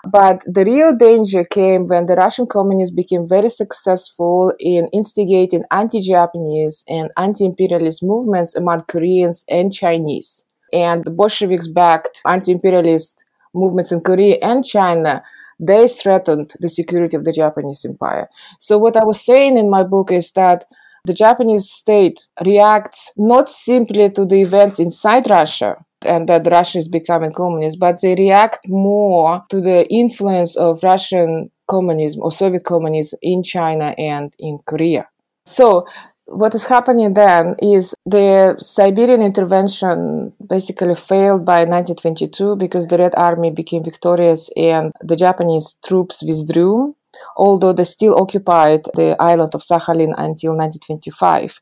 But 0.10 0.44
the 0.46 0.66
real 0.66 0.96
danger 0.96 1.44
came 1.44 1.88
when 1.88 2.06
the 2.06 2.16
Russian 2.16 2.48
communists 2.48 2.96
became 2.96 3.28
very 3.28 3.50
successful 3.50 4.54
in 4.60 4.88
instigating 4.94 5.64
anti 5.72 6.02
Japanese 6.02 6.84
and 6.88 7.10
anti 7.18 7.46
imperialist 7.46 8.04
movements 8.04 8.56
among 8.56 8.82
Koreans 8.84 9.46
and 9.50 9.74
Chinese. 9.74 10.46
And 10.72 11.04
the 11.04 11.12
Bolsheviks 11.12 11.68
backed 11.68 12.22
anti 12.26 12.52
imperialist 12.52 13.26
movements 13.54 13.92
in 13.92 14.02
Korea 14.02 14.38
and 14.42 14.66
China. 14.66 15.24
They 15.60 15.88
threatened 15.88 16.54
the 16.60 16.70
security 16.70 17.16
of 17.16 17.26
the 17.26 17.32
Japanese 17.32 17.86
empire. 17.86 18.28
So, 18.60 18.78
what 18.78 18.98
I 18.98 19.04
was 19.04 19.22
saying 19.22 19.58
in 19.58 19.70
my 19.70 19.84
book 19.84 20.12
is 20.12 20.32
that 20.32 20.66
the 21.06 21.14
Japanese 21.14 21.70
state 21.70 22.30
reacts 22.46 23.12
not 23.18 23.50
simply 23.50 24.10
to 24.12 24.26
the 24.26 24.42
events 24.42 24.80
inside 24.80 25.30
Russia, 25.30 25.84
and 26.06 26.28
that 26.30 26.48
Russia 26.50 26.80
is 26.80 26.88
becoming 26.88 27.34
communist, 27.34 27.80
but 27.80 28.02
they 28.02 28.16
react 28.16 28.68
more 28.68 29.44
to 29.50 29.62
the 29.62 29.88
influence 29.90 30.56
of 30.56 30.84
Russian 30.84 31.52
communism 31.68 32.22
or 32.22 32.32
Soviet 32.32 32.64
communism 32.64 33.20
in 33.22 33.44
China 33.44 33.96
and 33.98 34.34
in 34.40 34.60
Korea. 34.66 35.08
So, 35.46 35.86
what 36.28 36.56
is 36.56 36.66
happening 36.66 37.14
then 37.14 37.56
is 37.62 37.94
the 38.06 38.56
Siberian 38.58 39.22
intervention 39.22 40.32
basically 40.48 40.96
failed 40.96 41.44
by 41.46 41.66
1922 41.66 42.56
because 42.56 42.88
the 42.88 42.98
Red 42.98 43.14
Army 43.16 43.52
became 43.52 43.84
victorious 43.84 44.50
and 44.56 44.94
the 45.02 45.18
Japanese 45.18 45.78
troops 45.86 46.24
withdrew, 46.26 46.96
although 47.36 47.74
they 47.74 47.84
still 47.84 48.20
occupied 48.22 48.86
the 48.96 49.16
island 49.20 49.54
of 49.56 49.62
Sakhalin 49.62 50.14
until 50.18 50.56
1925. 50.56 51.62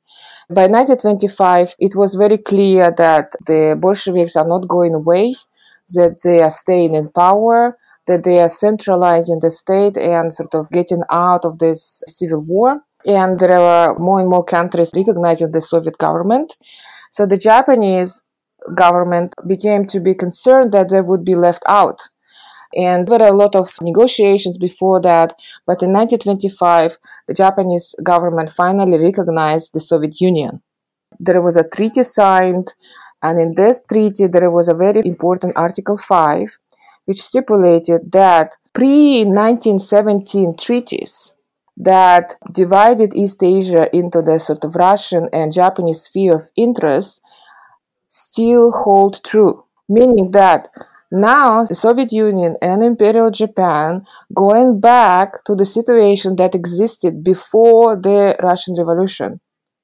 By 0.49 0.67
1925, 0.67 1.75
it 1.79 1.95
was 1.95 2.15
very 2.15 2.37
clear 2.37 2.91
that 2.97 3.31
the 3.45 3.77
Bolsheviks 3.79 4.35
are 4.35 4.47
not 4.47 4.67
going 4.67 4.93
away, 4.93 5.35
that 5.93 6.21
they 6.23 6.41
are 6.41 6.49
staying 6.49 6.93
in 6.93 7.09
power, 7.09 7.77
that 8.07 8.23
they 8.23 8.39
are 8.39 8.49
centralizing 8.49 9.39
the 9.41 9.51
state 9.51 9.97
and 9.97 10.33
sort 10.33 10.55
of 10.55 10.69
getting 10.71 11.03
out 11.09 11.45
of 11.45 11.59
this 11.59 12.03
civil 12.07 12.43
war. 12.45 12.81
And 13.05 13.39
there 13.39 13.59
were 13.59 13.95
more 13.97 14.19
and 14.19 14.29
more 14.29 14.43
countries 14.43 14.91
recognizing 14.95 15.51
the 15.51 15.61
Soviet 15.61 15.97
government. 15.97 16.55
So 17.11 17.25
the 17.25 17.37
Japanese 17.37 18.21
government 18.75 19.33
became 19.47 19.85
to 19.85 19.99
be 19.99 20.13
concerned 20.13 20.71
that 20.71 20.89
they 20.89 21.01
would 21.01 21.25
be 21.25 21.35
left 21.35 21.63
out 21.67 22.09
and 22.75 23.07
there 23.07 23.19
were 23.19 23.27
a 23.27 23.31
lot 23.31 23.55
of 23.55 23.69
negotiations 23.81 24.57
before 24.57 25.01
that. 25.01 25.33
But 25.65 25.83
in 25.83 25.91
1925, 25.93 26.97
the 27.27 27.33
Japanese 27.33 27.95
government 28.03 28.49
finally 28.49 28.97
recognized 28.97 29.73
the 29.73 29.79
Soviet 29.79 30.21
Union. 30.21 30.61
There 31.19 31.41
was 31.41 31.57
a 31.57 31.67
treaty 31.67 32.03
signed, 32.03 32.73
and 33.21 33.39
in 33.39 33.55
this 33.55 33.81
treaty, 33.91 34.27
there 34.27 34.49
was 34.49 34.69
a 34.69 34.73
very 34.73 35.01
important 35.05 35.53
Article 35.55 35.97
5, 35.97 36.57
which 37.05 37.21
stipulated 37.21 38.11
that 38.11 38.57
pre 38.73 39.25
1917 39.25 40.55
treaties 40.57 41.33
that 41.77 42.35
divided 42.51 43.15
East 43.15 43.43
Asia 43.43 43.89
into 43.95 44.21
the 44.21 44.39
sort 44.39 44.63
of 44.63 44.75
Russian 44.75 45.29
and 45.33 45.51
Japanese 45.51 46.01
sphere 46.01 46.35
of 46.35 46.51
interest 46.55 47.21
still 48.07 48.71
hold 48.71 49.23
true, 49.23 49.63
meaning 49.87 50.31
that 50.31 50.69
now, 51.11 51.65
the 51.65 51.75
Soviet 51.75 52.13
Union 52.13 52.55
and 52.61 52.81
Imperial 52.81 53.31
Japan 53.31 54.05
going 54.33 54.79
back 54.79 55.43
to 55.43 55.55
the 55.55 55.65
situation 55.65 56.37
that 56.37 56.55
existed 56.55 57.21
before 57.21 57.97
the 57.97 58.37
Russian 58.41 58.75
Revolution. 58.77 59.41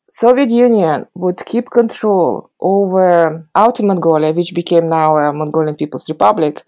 Soviet 0.10 0.50
Union 0.50 1.05
would 1.15 1.46
keep 1.46 1.69
control 1.69 2.50
over 2.62 3.46
Outer 3.55 3.84
Mongolia, 3.84 4.31
which 4.31 4.53
became 4.53 4.86
now 4.86 5.17
a 5.17 5.34
Mongolian 5.34 5.75
People's 5.75 6.07
Republic, 6.07 6.63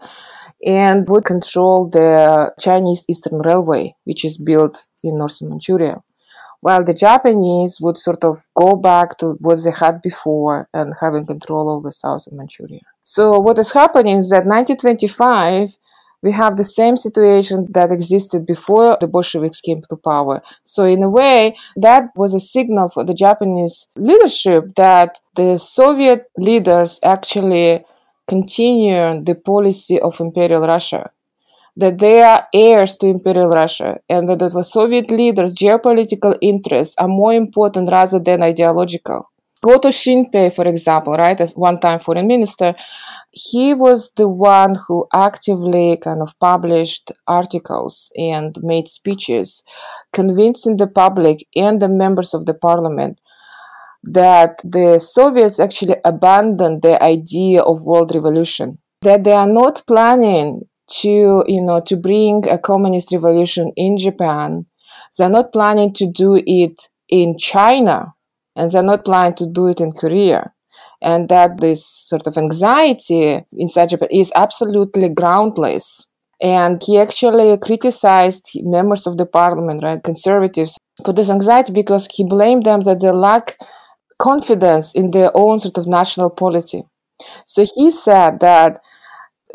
and 0.66 1.08
would 1.08 1.24
control 1.24 1.88
the 1.90 2.54
Chinese 2.60 3.06
Eastern 3.08 3.40
Railway, 3.40 3.96
which 4.04 4.26
is 4.26 4.38
built 4.38 4.86
in 5.06 5.18
northern 5.18 5.50
Manchuria 5.50 6.02
while 6.62 6.84
the 6.84 6.94
Japanese 6.94 7.80
would 7.80 7.98
sort 7.98 8.24
of 8.24 8.38
go 8.54 8.76
back 8.76 9.18
to 9.18 9.36
what 9.40 9.60
they 9.64 9.72
had 9.72 10.02
before 10.02 10.68
and 10.74 10.94
having 11.00 11.26
control 11.26 11.70
over 11.70 11.92
southern 11.92 12.38
Manchuria. 12.38 12.82
So 13.16 13.40
what 13.40 13.58
is 13.58 13.72
happening 13.72 14.18
is 14.18 14.30
that 14.30 14.46
1925 14.46 15.78
we 16.22 16.32
have 16.32 16.58
the 16.58 16.64
same 16.64 16.96
situation 16.96 17.66
that 17.72 17.92
existed 17.92 18.46
before 18.46 18.98
the 19.02 19.08
Bolsheviks 19.08 19.62
came 19.62 19.82
to 19.90 19.96
power. 19.96 20.44
So 20.64 20.84
in 20.84 21.02
a 21.02 21.10
way, 21.10 21.58
that 21.78 22.12
was 22.16 22.36
a 22.36 22.40
signal 22.40 22.88
for 22.90 23.04
the 23.04 23.16
Japanese 23.16 23.88
leadership 23.96 24.76
that 24.76 25.20
the 25.36 25.58
Soviet 25.58 26.30
leaders 26.38 27.00
actually 27.04 27.84
continue 28.28 29.24
the 29.24 29.34
policy 29.34 30.00
of 30.00 30.20
Imperial 30.20 30.68
Russia 30.68 31.10
that 31.78 31.98
they 31.98 32.22
are 32.22 32.48
heirs 32.54 32.96
to 32.98 33.08
Imperial 33.08 33.50
Russia 33.50 34.00
and 34.08 34.30
that 34.30 34.52
the 34.52 34.64
Soviet 34.64 35.10
leaders' 35.10 35.56
geopolitical 35.56 36.38
interests 36.42 36.94
are 37.00 37.08
more 37.08 37.34
important 37.34 37.90
rather 37.90 38.20
than 38.20 38.44
ideological. 38.44 39.32
Goto 39.62 39.90
Shinpei, 39.90 40.54
for 40.54 40.66
example, 40.66 41.14
right, 41.14 41.40
as 41.40 41.54
one 41.54 41.80
time 41.80 42.00
foreign 42.00 42.28
minister, 42.28 42.74
he 43.32 43.74
was 43.74 44.12
the 44.16 44.30
one 44.30 44.76
who 44.88 45.06
actively 45.14 45.98
kind 45.98 46.22
of 46.22 46.38
published 46.40 47.12
articles 47.28 48.12
and 48.16 48.56
made 48.62 48.88
speeches 48.88 49.64
convincing 50.14 50.78
the 50.78 50.88
public 50.88 51.46
and 51.56 51.82
the 51.82 51.90
members 51.90 52.34
of 52.34 52.46
the 52.46 52.54
parliament 52.54 53.20
that 54.04 54.60
the 54.64 54.98
Soviets 55.00 55.60
actually 55.60 55.98
abandoned 56.06 56.82
the 56.82 57.02
idea 57.04 57.62
of 57.62 57.84
world 57.84 58.14
revolution, 58.16 58.78
that 59.02 59.24
they 59.24 59.34
are 59.34 59.48
not 59.48 59.84
planning 59.86 60.62
to 61.02 61.44
you 61.46 61.62
know 61.62 61.82
to 61.86 61.96
bring 61.96 62.48
a 62.50 62.58
communist 62.58 63.12
revolution 63.12 63.72
in 63.76 63.98
Japan. 63.98 64.66
They're 65.18 65.30
not 65.30 65.52
planning 65.52 65.94
to 65.96 66.08
do 66.08 66.42
it 66.46 66.90
in 67.10 67.38
China, 67.38 68.14
and 68.56 68.70
they're 68.70 68.84
not 68.84 69.06
planning 69.06 69.36
to 69.36 69.46
do 69.46 69.68
it 69.68 69.80
in 69.80 69.92
Korea. 69.92 70.52
And 71.02 71.30
that 71.30 71.60
this 71.60 71.86
sort 71.86 72.28
of 72.28 72.38
anxiety 72.38 73.46
inside 73.54 73.90
Japan 73.90 74.10
is 74.12 74.32
absolutely 74.36 75.10
groundless. 75.10 76.08
And 76.42 76.82
he 76.86 76.98
actually 76.98 77.58
criticized 77.58 78.52
members 78.56 79.06
of 79.08 79.18
the 79.18 79.26
parliament, 79.26 79.84
right, 79.84 80.02
conservatives, 80.02 80.78
for 81.04 81.14
this 81.14 81.30
anxiety 81.30 81.74
because 81.74 82.08
he 82.12 82.24
blamed 82.24 82.64
them 82.64 82.82
that 82.82 83.02
they 83.02 83.12
lack 83.12 83.58
confidence 84.20 84.94
in 84.94 85.12
their 85.12 85.32
own 85.34 85.60
sort 85.60 85.78
of 85.78 85.88
national 85.88 86.30
polity. 86.30 86.84
So 87.46 87.66
he 87.76 87.92
said 87.92 88.40
that 88.40 88.82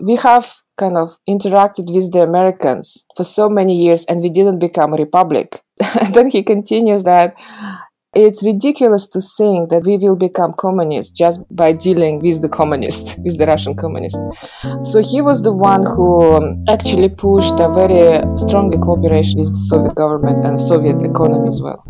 we 0.03 0.17
have 0.17 0.53
kind 0.77 0.97
of 0.97 1.19
interacted 1.29 1.93
with 1.95 2.13
the 2.13 2.23
Americans 2.23 3.07
for 3.17 3.25
so 3.25 3.49
many 3.49 3.77
years 3.77 4.05
and 4.07 4.21
we 4.21 4.31
didn't 4.31 4.59
become 4.59 4.93
a 4.93 4.97
republic. 4.97 5.61
And 6.01 6.15
then 6.15 6.31
he 6.31 6.43
continues 6.43 7.05
that 7.05 7.37
it's 8.15 8.45
ridiculous 8.47 9.07
to 9.09 9.21
think 9.21 9.71
that 9.71 9.85
we 9.85 9.99
will 9.99 10.17
become 10.17 10.55
communists 10.55 11.13
just 11.13 11.41
by 11.51 11.73
dealing 11.73 12.21
with 12.21 12.43
the 12.43 12.49
communists, 12.49 13.17
with 13.19 13.39
the 13.39 13.47
Russian 13.47 13.75
communists. 13.75 14.19
So 14.83 15.03
he 15.03 15.21
was 15.21 15.43
the 15.43 15.53
one 15.53 15.83
who 15.85 16.35
um, 16.35 16.65
actually 16.69 17.09
pushed 17.09 17.59
a 17.59 17.69
very 17.69 18.23
strong 18.37 18.71
cooperation 18.81 19.39
with 19.39 19.49
the 19.49 19.67
Soviet 19.69 19.95
government 19.95 20.45
and 20.45 20.61
Soviet 20.61 21.03
economy 21.03 21.49
as 21.49 21.61
well. 21.61 21.85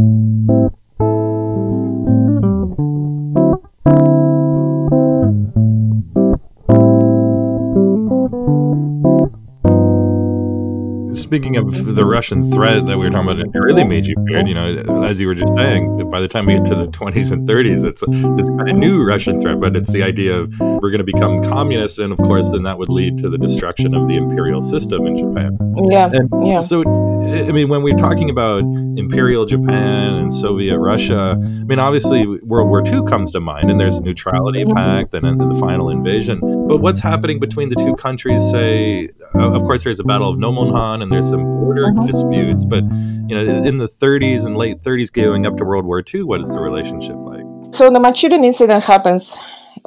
Speaking 11.35 11.57
of 11.57 11.97
the 11.97 12.05
Russian 12.05 12.49
threat 12.49 12.87
that 12.87 12.97
we 12.97 13.05
were 13.05 13.11
talking 13.11 13.29
about 13.29 13.41
it 13.41 13.50
really 13.55 13.83
made 13.83 14.07
you 14.07 14.14
period, 14.25 14.47
you 14.47 14.55
know, 14.55 15.03
as 15.03 15.21
you 15.21 15.26
were 15.26 15.35
just 15.35 15.53
saying, 15.57 16.09
by 16.09 16.21
the 16.21 16.29
time 16.29 16.47
we 16.47 16.55
get 16.55 16.64
to 16.67 16.76
the 16.76 16.87
20s 16.87 17.33
and 17.33 17.49
30s, 17.49 17.85
it's 17.85 18.03
this 18.03 18.49
kind 18.50 18.69
of 18.71 18.76
new 18.76 19.03
Russian 19.03 19.41
threat, 19.41 19.59
but 19.59 19.75
it's 19.75 19.93
the 19.93 20.05
idea 20.05 20.33
of 20.33 20.53
we're 20.61 20.91
going 20.91 20.99
to 20.99 21.12
become 21.12 21.43
communists, 21.43 21.99
and 21.99 22.12
of 22.12 22.19
course, 22.19 22.53
then 22.53 22.62
that 22.62 22.79
would 22.79 22.88
lead 22.88 23.19
to 23.19 23.29
the 23.29 23.37
destruction 23.37 23.97
of 23.97 24.07
the 24.07 24.14
imperial 24.14 24.62
system 24.62 25.09
in 25.09 25.17
Japan. 25.17 25.59
Yeah, 25.91 26.09
and 26.12 26.31
yeah. 26.47 26.61
So, 26.61 26.85
I 27.25 27.52
mean, 27.52 27.69
when 27.69 27.83
we're 27.83 27.97
talking 27.97 28.31
about 28.31 28.61
imperial 28.61 29.47
Japan 29.47 30.14
and 30.14 30.33
Soviet 30.33 30.78
Russia, 30.78 31.37
I 31.38 31.64
mean, 31.64 31.78
obviously, 31.78 32.26
World 32.26 32.69
War 32.69 32.83
II 32.87 33.02
comes 33.04 33.31
to 33.33 33.40
mind, 33.40 33.71
and 33.71 33.81
there's 33.81 33.97
a 33.97 34.02
neutrality 34.02 34.64
pact 34.64 35.14
and, 35.14 35.26
and 35.26 35.40
the 35.40 35.59
final 35.59 35.90
invasion. 35.90 36.40
But 36.66 36.78
what's 36.78 37.00
happening 37.00 37.40
between 37.40 37.69
the 37.71 37.76
two 37.76 37.95
countries? 37.97 38.43
Say, 38.50 39.11
of 39.35 39.62
course, 39.62 39.85
there's 39.85 40.00
a 40.00 40.04
Battle 40.04 40.31
of 40.31 40.38
Nomonhan, 40.38 41.02
and 41.02 41.11
there's 41.11 41.28
some 41.28 41.43
border 41.43 41.88
uh-huh. 41.88 42.07
disputes. 42.07 42.64
But 42.64 42.85
you 42.85 43.35
know, 43.35 43.64
in 43.64 43.78
the 43.78 43.88
30s 43.88 44.45
and 44.45 44.57
late 44.57 44.78
30s, 44.78 45.12
going 45.12 45.47
up 45.47 45.57
to 45.57 45.64
World 45.64 45.87
War 45.87 46.02
II, 46.02 46.25
what 46.25 46.40
is 46.40 46.52
the 46.52 46.61
relationship 46.61 47.16
like? 47.16 47.45
So 47.75 47.90
the 47.90 48.00
Manchurian 48.00 48.45
incident 48.45 48.85
happens 48.85 49.38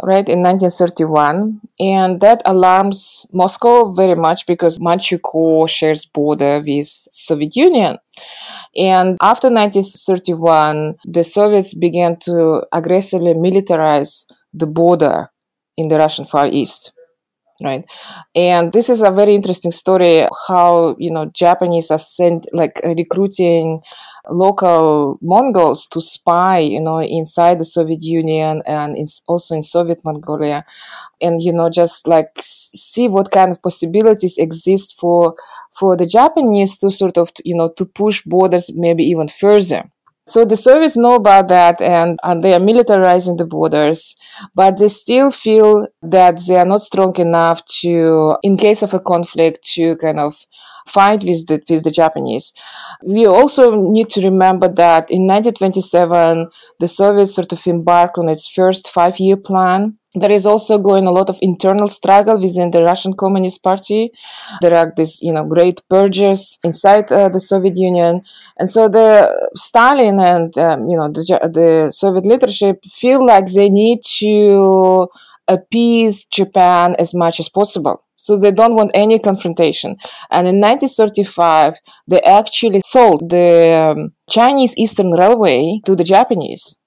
right 0.03 0.27
in 0.29 0.41
1931 0.43 1.59
and 1.79 2.21
that 2.21 2.41
alarms 2.45 3.25
moscow 3.33 3.91
very 3.93 4.15
much 4.15 4.45
because 4.45 4.79
manchukuo 4.79 5.67
shares 5.67 6.05
border 6.05 6.61
with 6.65 6.87
soviet 7.11 7.55
union. 7.55 7.97
And 8.75 9.17
after 9.21 9.49
1931 9.49 10.95
the 11.05 11.23
soviets 11.23 11.73
began 11.73 12.17
to 12.21 12.63
aggressively 12.71 13.33
militarize 13.33 14.25
the 14.53 14.67
border 14.67 15.31
in 15.75 15.87
the 15.87 15.97
russian 15.97 16.25
far 16.25 16.47
east 16.47 16.91
right? 17.63 17.89
And 18.35 18.71
this 18.71 18.89
is 18.89 19.01
a 19.01 19.11
very 19.11 19.33
interesting 19.33 19.71
story 19.71 20.27
how 20.47 20.95
you 20.99 21.11
know 21.11 21.31
japanese 21.33 21.91
are 21.91 21.99
sent 21.99 22.45
like 22.53 22.79
recruiting 22.83 23.81
local 24.29 25.17
mongols 25.21 25.87
to 25.87 26.01
spy 26.01 26.59
you 26.59 26.81
know 26.81 26.99
inside 26.99 27.59
the 27.59 27.65
soviet 27.65 28.01
union 28.01 28.61
and 28.65 28.97
in, 28.97 29.05
also 29.27 29.55
in 29.55 29.63
soviet 29.63 30.03
mongolia. 30.03 30.65
And 31.21 31.41
you 31.41 31.53
know 31.53 31.69
just 31.69 32.07
like 32.07 32.31
see 32.43 33.07
what 33.07 33.31
kind 33.31 33.51
of 33.51 33.61
possibilities 33.61 34.37
exist 34.37 34.99
for 34.99 35.35
for 35.71 35.97
the 35.97 36.05
japanese 36.05 36.77
to 36.79 36.91
sort 36.91 37.17
of 37.17 37.31
you 37.43 37.55
know 37.55 37.69
to 37.77 37.85
push 37.85 38.21
borders 38.23 38.71
maybe 38.73 39.03
even 39.03 39.27
further. 39.27 39.89
So 40.27 40.43
the 40.43 40.57
Soviets 40.57 40.97
know 40.97 41.15
about 41.15 41.47
that 41.47 41.81
and, 41.81 42.19
and 42.21 42.43
they 42.43 42.53
are 42.53 42.59
militarizing 42.59 43.37
the 43.37 43.45
borders, 43.45 44.17
but 44.53 44.77
they 44.77 44.89
still 44.89 45.31
feel 45.31 45.87
that 46.01 46.41
they 46.45 46.57
are 46.57 46.65
not 46.65 46.81
strong 46.81 47.15
enough 47.15 47.63
to, 47.79 48.35
in 48.43 48.57
case 48.57 48.83
of 48.83 48.93
a 48.93 48.99
conflict, 48.99 49.63
to 49.75 49.95
kind 49.95 50.19
of 50.19 50.35
fight 50.87 51.23
with 51.23 51.47
the, 51.47 51.61
with 51.69 51.83
the 51.83 51.91
Japanese. 51.91 52.53
We 53.03 53.25
also 53.25 53.75
need 53.75 54.09
to 54.11 54.21
remember 54.21 54.67
that 54.67 55.09
in 55.09 55.27
1927, 55.27 56.49
the 56.79 56.87
Soviets 56.87 57.35
sort 57.35 57.53
of 57.53 57.65
embarked 57.67 58.17
on 58.17 58.29
its 58.29 58.49
first 58.49 58.89
five 58.89 59.19
year 59.19 59.37
plan 59.37 59.97
there 60.19 60.31
is 60.31 60.45
also 60.45 60.77
going 60.77 61.05
a 61.05 61.11
lot 61.11 61.29
of 61.29 61.37
internal 61.41 61.87
struggle 61.87 62.39
within 62.39 62.71
the 62.71 62.83
Russian 62.83 63.13
Communist 63.13 63.61
Party. 63.63 64.11
There 64.61 64.73
are 64.73 64.91
these, 64.95 65.19
you 65.21 65.33
know, 65.33 65.45
great 65.45 65.81
purges 65.89 66.59
inside 66.63 67.11
uh, 67.11 67.29
the 67.29 67.39
Soviet 67.39 67.77
Union, 67.77 68.21
and 68.57 68.69
so 68.69 68.87
the 68.87 69.29
Stalin 69.55 70.19
and 70.19 70.57
um, 70.57 70.89
you 70.89 70.97
know 70.97 71.09
the, 71.09 71.21
the 71.53 71.91
Soviet 71.91 72.25
leadership 72.25 72.83
feel 72.85 73.25
like 73.25 73.45
they 73.45 73.69
need 73.69 73.99
to 74.19 75.07
appease 75.47 76.25
Japan 76.25 76.95
as 76.97 77.13
much 77.13 77.39
as 77.39 77.49
possible. 77.49 78.03
So 78.27 78.37
they 78.37 78.51
don't 78.51 78.75
want 78.75 78.91
any 78.93 79.19
confrontation. 79.19 79.97
And 80.29 80.47
in 80.47 80.59
1935, 80.59 81.75
they 82.07 82.21
actually 82.21 82.81
sold 82.81 83.29
the 83.29 83.93
um, 83.97 84.13
Chinese 84.29 84.73
Eastern 84.77 85.11
Railway 85.11 85.79
to 85.85 85.95
the 85.95 86.03
Japanese 86.03 86.77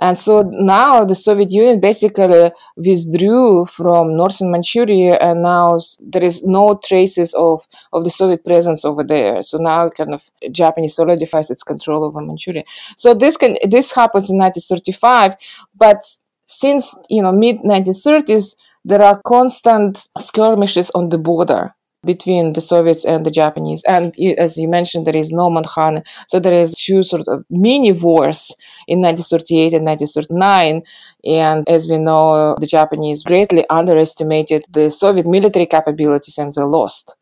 and 0.00 0.16
so 0.16 0.42
now 0.42 1.04
the 1.04 1.14
Soviet 1.14 1.50
Union 1.52 1.78
basically 1.78 2.50
withdrew 2.76 3.66
from 3.66 4.16
northern 4.16 4.50
Manchuria, 4.50 5.16
and 5.20 5.42
now 5.42 5.78
there 6.00 6.24
is 6.24 6.42
no 6.42 6.80
traces 6.82 7.34
of, 7.34 7.66
of 7.92 8.04
the 8.04 8.10
Soviet 8.10 8.42
presence 8.42 8.84
over 8.84 9.04
there. 9.04 9.42
So 9.42 9.58
now 9.58 9.90
kind 9.90 10.14
of 10.14 10.30
Japanese 10.50 10.96
solidifies 10.96 11.50
its 11.50 11.62
control 11.62 12.02
over 12.04 12.22
Manchuria. 12.22 12.64
So 12.96 13.12
this 13.12 13.36
can 13.36 13.56
this 13.68 13.94
happens 13.94 14.30
in 14.30 14.38
1935, 14.38 15.36
but 15.76 16.02
since 16.46 16.94
you 17.10 17.22
know 17.22 17.32
mid 17.32 17.58
1930s, 17.58 18.54
there 18.84 19.02
are 19.02 19.20
constant 19.26 20.08
skirmishes 20.18 20.90
on 20.94 21.10
the 21.10 21.18
border 21.18 21.74
between 22.04 22.54
the 22.54 22.60
Soviets 22.60 23.04
and 23.04 23.26
the 23.26 23.30
Japanese. 23.30 23.82
And 23.86 24.14
as 24.38 24.56
you 24.56 24.68
mentioned, 24.68 25.06
there 25.06 25.16
is 25.16 25.32
Nomonhan. 25.32 26.06
So 26.28 26.40
there 26.40 26.52
is 26.52 26.74
two 26.74 27.02
sort 27.02 27.28
of 27.28 27.44
mini 27.50 27.92
wars 27.92 28.54
in 28.88 29.00
1938 29.00 29.74
and 29.74 29.84
1939. 29.84 30.82
And 31.24 31.68
as 31.68 31.88
we 31.90 31.98
know, 31.98 32.56
the 32.58 32.66
Japanese 32.66 33.22
greatly 33.22 33.64
underestimated 33.68 34.64
the 34.70 34.90
Soviet 34.90 35.26
military 35.26 35.66
capabilities 35.66 36.38
and 36.38 36.52
they 36.52 36.62
lost. 36.62 37.16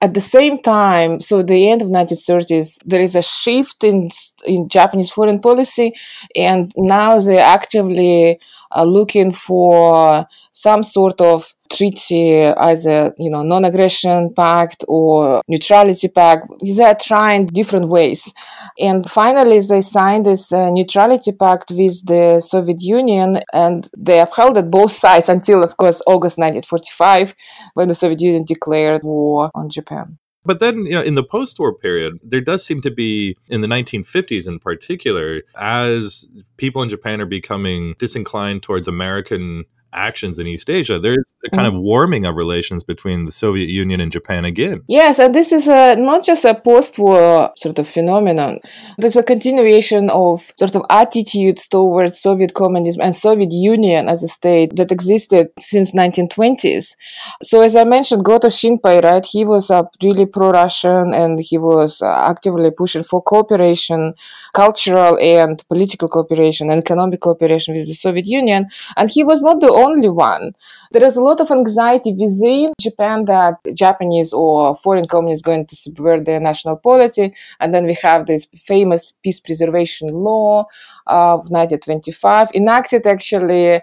At 0.00 0.12
the 0.12 0.20
same 0.20 0.60
time, 0.60 1.18
so 1.20 1.42
the 1.42 1.70
end 1.70 1.80
of 1.80 1.88
1930s, 1.88 2.78
there 2.84 3.00
is 3.00 3.14
a 3.14 3.22
shift 3.22 3.84
in 3.84 4.10
in 4.44 4.68
Japanese 4.68 5.10
foreign 5.10 5.40
policy, 5.40 5.94
and 6.36 6.70
now 6.76 7.18
they 7.20 7.38
actively 7.38 8.38
are 8.74 8.86
looking 8.86 9.30
for 9.30 10.26
some 10.52 10.82
sort 10.82 11.20
of 11.20 11.54
treaty, 11.72 12.44
either 12.44 13.14
you 13.18 13.30
know 13.30 13.42
non-aggression 13.42 14.34
pact 14.34 14.84
or 14.88 15.42
neutrality 15.48 16.08
pact. 16.08 16.48
They're 16.60 16.94
trying 16.94 17.46
different 17.46 17.88
ways, 17.88 18.32
and 18.78 19.08
finally 19.08 19.60
they 19.60 19.80
signed 19.80 20.26
this 20.26 20.52
uh, 20.52 20.70
neutrality 20.70 21.32
pact 21.32 21.70
with 21.70 22.04
the 22.06 22.40
Soviet 22.40 22.82
Union, 22.82 23.40
and 23.52 23.88
they 23.96 24.20
upheld 24.20 24.58
it 24.58 24.70
both 24.70 24.92
sides 25.04 25.28
until, 25.28 25.62
of 25.62 25.76
course, 25.76 26.02
August 26.06 26.38
1945, 26.38 27.34
when 27.74 27.88
the 27.88 27.94
Soviet 27.94 28.20
Union 28.20 28.44
declared 28.44 29.02
war 29.02 29.50
on 29.54 29.70
Japan. 29.70 30.18
But 30.44 30.60
then, 30.60 30.84
you 30.84 30.92
know, 30.92 31.02
in 31.02 31.14
the 31.14 31.22
post-war 31.22 31.74
period, 31.74 32.18
there 32.22 32.40
does 32.40 32.64
seem 32.64 32.82
to 32.82 32.90
be, 32.90 33.36
in 33.48 33.62
the 33.62 33.66
1950s 33.66 34.46
in 34.46 34.58
particular, 34.58 35.42
as 35.58 36.26
people 36.58 36.82
in 36.82 36.88
Japan 36.88 37.20
are 37.20 37.26
becoming 37.26 37.94
disinclined 37.98 38.62
towards 38.62 38.86
American 38.86 39.64
actions 39.94 40.38
in 40.38 40.46
East 40.46 40.68
Asia, 40.68 40.98
there's 40.98 41.34
a 41.46 41.50
kind 41.50 41.66
of 41.66 41.74
warming 41.74 42.26
of 42.26 42.36
relations 42.36 42.84
between 42.84 43.24
the 43.24 43.32
Soviet 43.32 43.68
Union 43.68 44.00
and 44.00 44.12
Japan 44.12 44.44
again. 44.44 44.82
Yes, 44.88 45.18
and 45.18 45.34
this 45.34 45.52
is 45.52 45.68
a, 45.68 45.96
not 45.96 46.24
just 46.24 46.44
a 46.44 46.54
post 46.54 46.98
war 46.98 47.50
sort 47.56 47.78
of 47.78 47.88
phenomenon. 47.88 48.58
There's 48.98 49.16
a 49.16 49.22
continuation 49.22 50.10
of 50.10 50.52
sort 50.58 50.74
of 50.74 50.84
attitudes 50.90 51.68
towards 51.68 52.18
Soviet 52.18 52.54
communism 52.54 53.02
and 53.02 53.14
Soviet 53.14 53.52
Union 53.52 54.08
as 54.08 54.22
a 54.22 54.28
state 54.28 54.76
that 54.76 54.92
existed 54.92 55.48
since 55.58 55.92
1920s. 55.92 56.96
So 57.42 57.60
as 57.60 57.76
I 57.76 57.84
mentioned, 57.84 58.24
Goto 58.24 58.48
Shinpei, 58.48 59.02
right, 59.02 59.24
he 59.24 59.44
was 59.44 59.70
a 59.70 59.88
really 60.02 60.26
pro-Russian 60.26 61.14
and 61.14 61.40
he 61.40 61.58
was 61.58 62.02
uh, 62.02 62.06
actively 62.06 62.70
pushing 62.70 63.04
for 63.04 63.22
cooperation, 63.22 64.14
cultural 64.52 65.18
and 65.20 65.62
political 65.68 66.08
cooperation 66.08 66.70
and 66.70 66.80
economic 66.80 67.20
cooperation 67.20 67.74
with 67.74 67.86
the 67.86 67.94
Soviet 67.94 68.26
Union. 68.26 68.66
And 68.96 69.10
he 69.10 69.24
was 69.24 69.42
not 69.42 69.60
the 69.60 69.72
only 69.84 70.08
one. 70.08 70.52
There 70.92 71.04
is 71.04 71.16
a 71.16 71.22
lot 71.22 71.40
of 71.40 71.50
anxiety 71.50 72.12
within 72.12 72.72
Japan 72.80 73.24
that 73.26 73.56
Japanese 73.74 74.32
or 74.32 74.74
foreign 74.74 75.06
communists 75.06 75.42
going 75.42 75.66
to 75.66 75.76
subvert 75.76 76.24
their 76.24 76.40
national 76.40 76.76
polity. 76.76 77.34
And 77.60 77.74
then 77.74 77.86
we 77.86 77.96
have 78.02 78.26
this 78.26 78.46
famous 78.54 79.12
peace 79.22 79.40
preservation 79.40 80.08
law 80.08 80.66
of 81.06 81.50
1925, 81.50 82.50
enacted 82.54 83.06
actually 83.06 83.80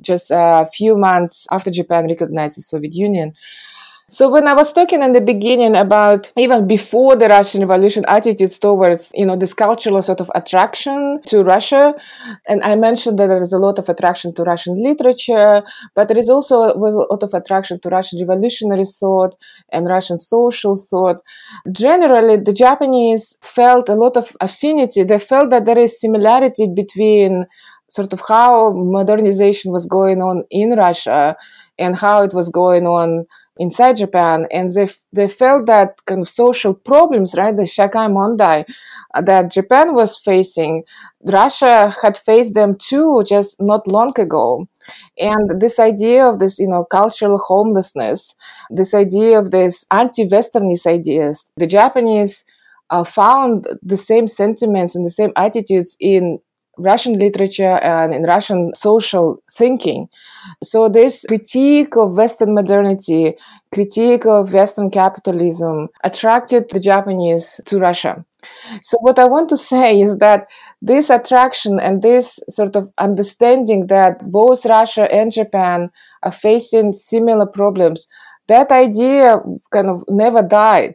just 0.00 0.30
a 0.30 0.66
few 0.72 0.96
months 0.96 1.46
after 1.50 1.70
Japan 1.70 2.06
recognized 2.06 2.56
the 2.56 2.62
Soviet 2.62 2.94
Union. 2.94 3.32
So 4.12 4.28
when 4.28 4.48
I 4.48 4.54
was 4.54 4.72
talking 4.72 5.04
in 5.04 5.12
the 5.12 5.20
beginning 5.20 5.76
about 5.76 6.32
even 6.36 6.66
before 6.66 7.14
the 7.14 7.28
Russian 7.28 7.60
Revolution 7.60 8.04
attitudes 8.08 8.58
towards, 8.58 9.12
you 9.14 9.24
know, 9.24 9.36
this 9.36 9.54
cultural 9.54 10.02
sort 10.02 10.20
of 10.20 10.28
attraction 10.34 11.18
to 11.26 11.44
Russia, 11.44 11.94
and 12.48 12.60
I 12.64 12.74
mentioned 12.74 13.20
that 13.20 13.28
there 13.28 13.40
is 13.40 13.52
a 13.52 13.58
lot 13.58 13.78
of 13.78 13.88
attraction 13.88 14.34
to 14.34 14.42
Russian 14.42 14.82
literature, 14.82 15.62
but 15.94 16.08
there 16.08 16.18
is 16.18 16.28
also 16.28 16.56
a 16.56 16.74
lot 16.74 17.22
of 17.22 17.32
attraction 17.34 17.78
to 17.80 17.88
Russian 17.88 18.18
revolutionary 18.18 18.84
thought 18.84 19.36
and 19.70 19.86
Russian 19.86 20.18
social 20.18 20.74
thought. 20.74 21.22
Generally, 21.70 22.42
the 22.42 22.52
Japanese 22.52 23.38
felt 23.42 23.88
a 23.88 23.94
lot 23.94 24.16
of 24.16 24.36
affinity. 24.40 25.04
They 25.04 25.20
felt 25.20 25.50
that 25.50 25.66
there 25.66 25.78
is 25.78 26.00
similarity 26.00 26.66
between 26.66 27.46
sort 27.88 28.12
of 28.12 28.20
how 28.26 28.72
modernization 28.72 29.72
was 29.72 29.86
going 29.86 30.20
on 30.20 30.42
in 30.50 30.70
Russia 30.70 31.36
and 31.78 31.94
how 31.94 32.22
it 32.24 32.34
was 32.34 32.48
going 32.48 32.86
on 32.86 33.26
inside 33.64 33.96
Japan, 34.04 34.46
and 34.56 34.66
they 34.76 34.88
they 35.18 35.28
felt 35.42 35.62
that 35.66 35.90
kind 36.06 36.22
of 36.22 36.28
social 36.42 36.74
problems, 36.90 37.34
right, 37.40 37.56
the 37.56 37.68
Shakai 37.76 38.06
Mondai, 38.16 38.58
uh, 39.14 39.22
that 39.30 39.52
Japan 39.58 39.86
was 40.00 40.12
facing, 40.28 40.74
Russia 41.40 41.92
had 42.02 42.16
faced 42.28 42.54
them 42.54 42.70
too, 42.88 43.22
just 43.34 43.50
not 43.60 43.86
long 43.96 44.12
ago, 44.26 44.46
and 45.16 45.60
this 45.60 45.78
idea 45.78 46.20
of 46.30 46.38
this, 46.40 46.58
you 46.58 46.70
know, 46.72 46.84
cultural 47.00 47.38
homelessness, 47.50 48.34
this 48.80 48.92
idea 48.94 49.38
of 49.38 49.50
this 49.50 49.74
anti-Westernist 49.90 50.86
ideas, 50.98 51.50
the 51.56 51.66
Japanese. 51.78 52.44
Uh, 52.92 53.04
found 53.04 53.68
the 53.92 53.96
same 53.96 54.26
sentiments 54.26 54.96
and 54.96 55.04
the 55.04 55.16
same 55.20 55.32
attitudes 55.36 55.96
in 56.00 56.40
Russian 56.78 57.14
literature 57.14 57.78
and 57.78 58.14
in 58.14 58.22
Russian 58.22 58.72
social 58.74 59.42
thinking. 59.50 60.08
So 60.62 60.88
this 60.88 61.24
critique 61.26 61.96
of 61.96 62.16
Western 62.16 62.54
modernity, 62.54 63.34
critique 63.72 64.26
of 64.26 64.54
Western 64.54 64.90
capitalism 64.90 65.88
attracted 66.02 66.70
the 66.70 66.80
Japanese 66.80 67.60
to 67.66 67.78
Russia. 67.78 68.24
So 68.82 68.96
what 69.00 69.18
I 69.18 69.26
want 69.26 69.48
to 69.50 69.56
say 69.56 70.00
is 70.06 70.16
that 70.18 70.46
this 70.80 71.10
attraction 71.10 71.78
and 71.78 72.02
this 72.02 72.38
sort 72.48 72.76
of 72.76 72.90
understanding 72.98 73.86
that 73.88 74.30
both 74.30 74.64
Russia 74.64 75.12
and 75.12 75.30
Japan 75.30 75.90
are 76.22 76.32
facing 76.32 76.92
similar 76.92 77.46
problems, 77.46 78.08
that 78.48 78.70
idea 78.70 79.40
kind 79.70 79.88
of 79.88 80.04
never 80.08 80.42
died. 80.42 80.94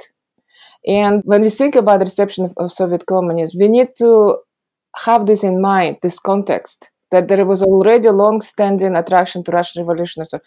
And 0.87 1.21
when 1.25 1.41
we 1.41 1.49
think 1.49 1.75
about 1.75 1.99
the 1.99 2.05
reception 2.05 2.45
of, 2.45 2.53
of 2.57 2.71
Soviet 2.71 3.05
communism, 3.07 3.59
we 3.59 3.67
need 3.67 3.89
to 3.97 4.37
have 5.03 5.25
this 5.25 5.43
in 5.43 5.61
mind, 5.61 5.97
this 6.01 6.19
context, 6.19 6.89
that 7.11 7.27
there 7.27 7.45
was 7.45 7.61
already 7.61 8.07
a 8.07 8.11
long-standing 8.11 8.95
attraction 8.95 9.43
to 9.43 9.51
Russian 9.51 9.85
revolution. 9.85 10.25
So 10.25 10.39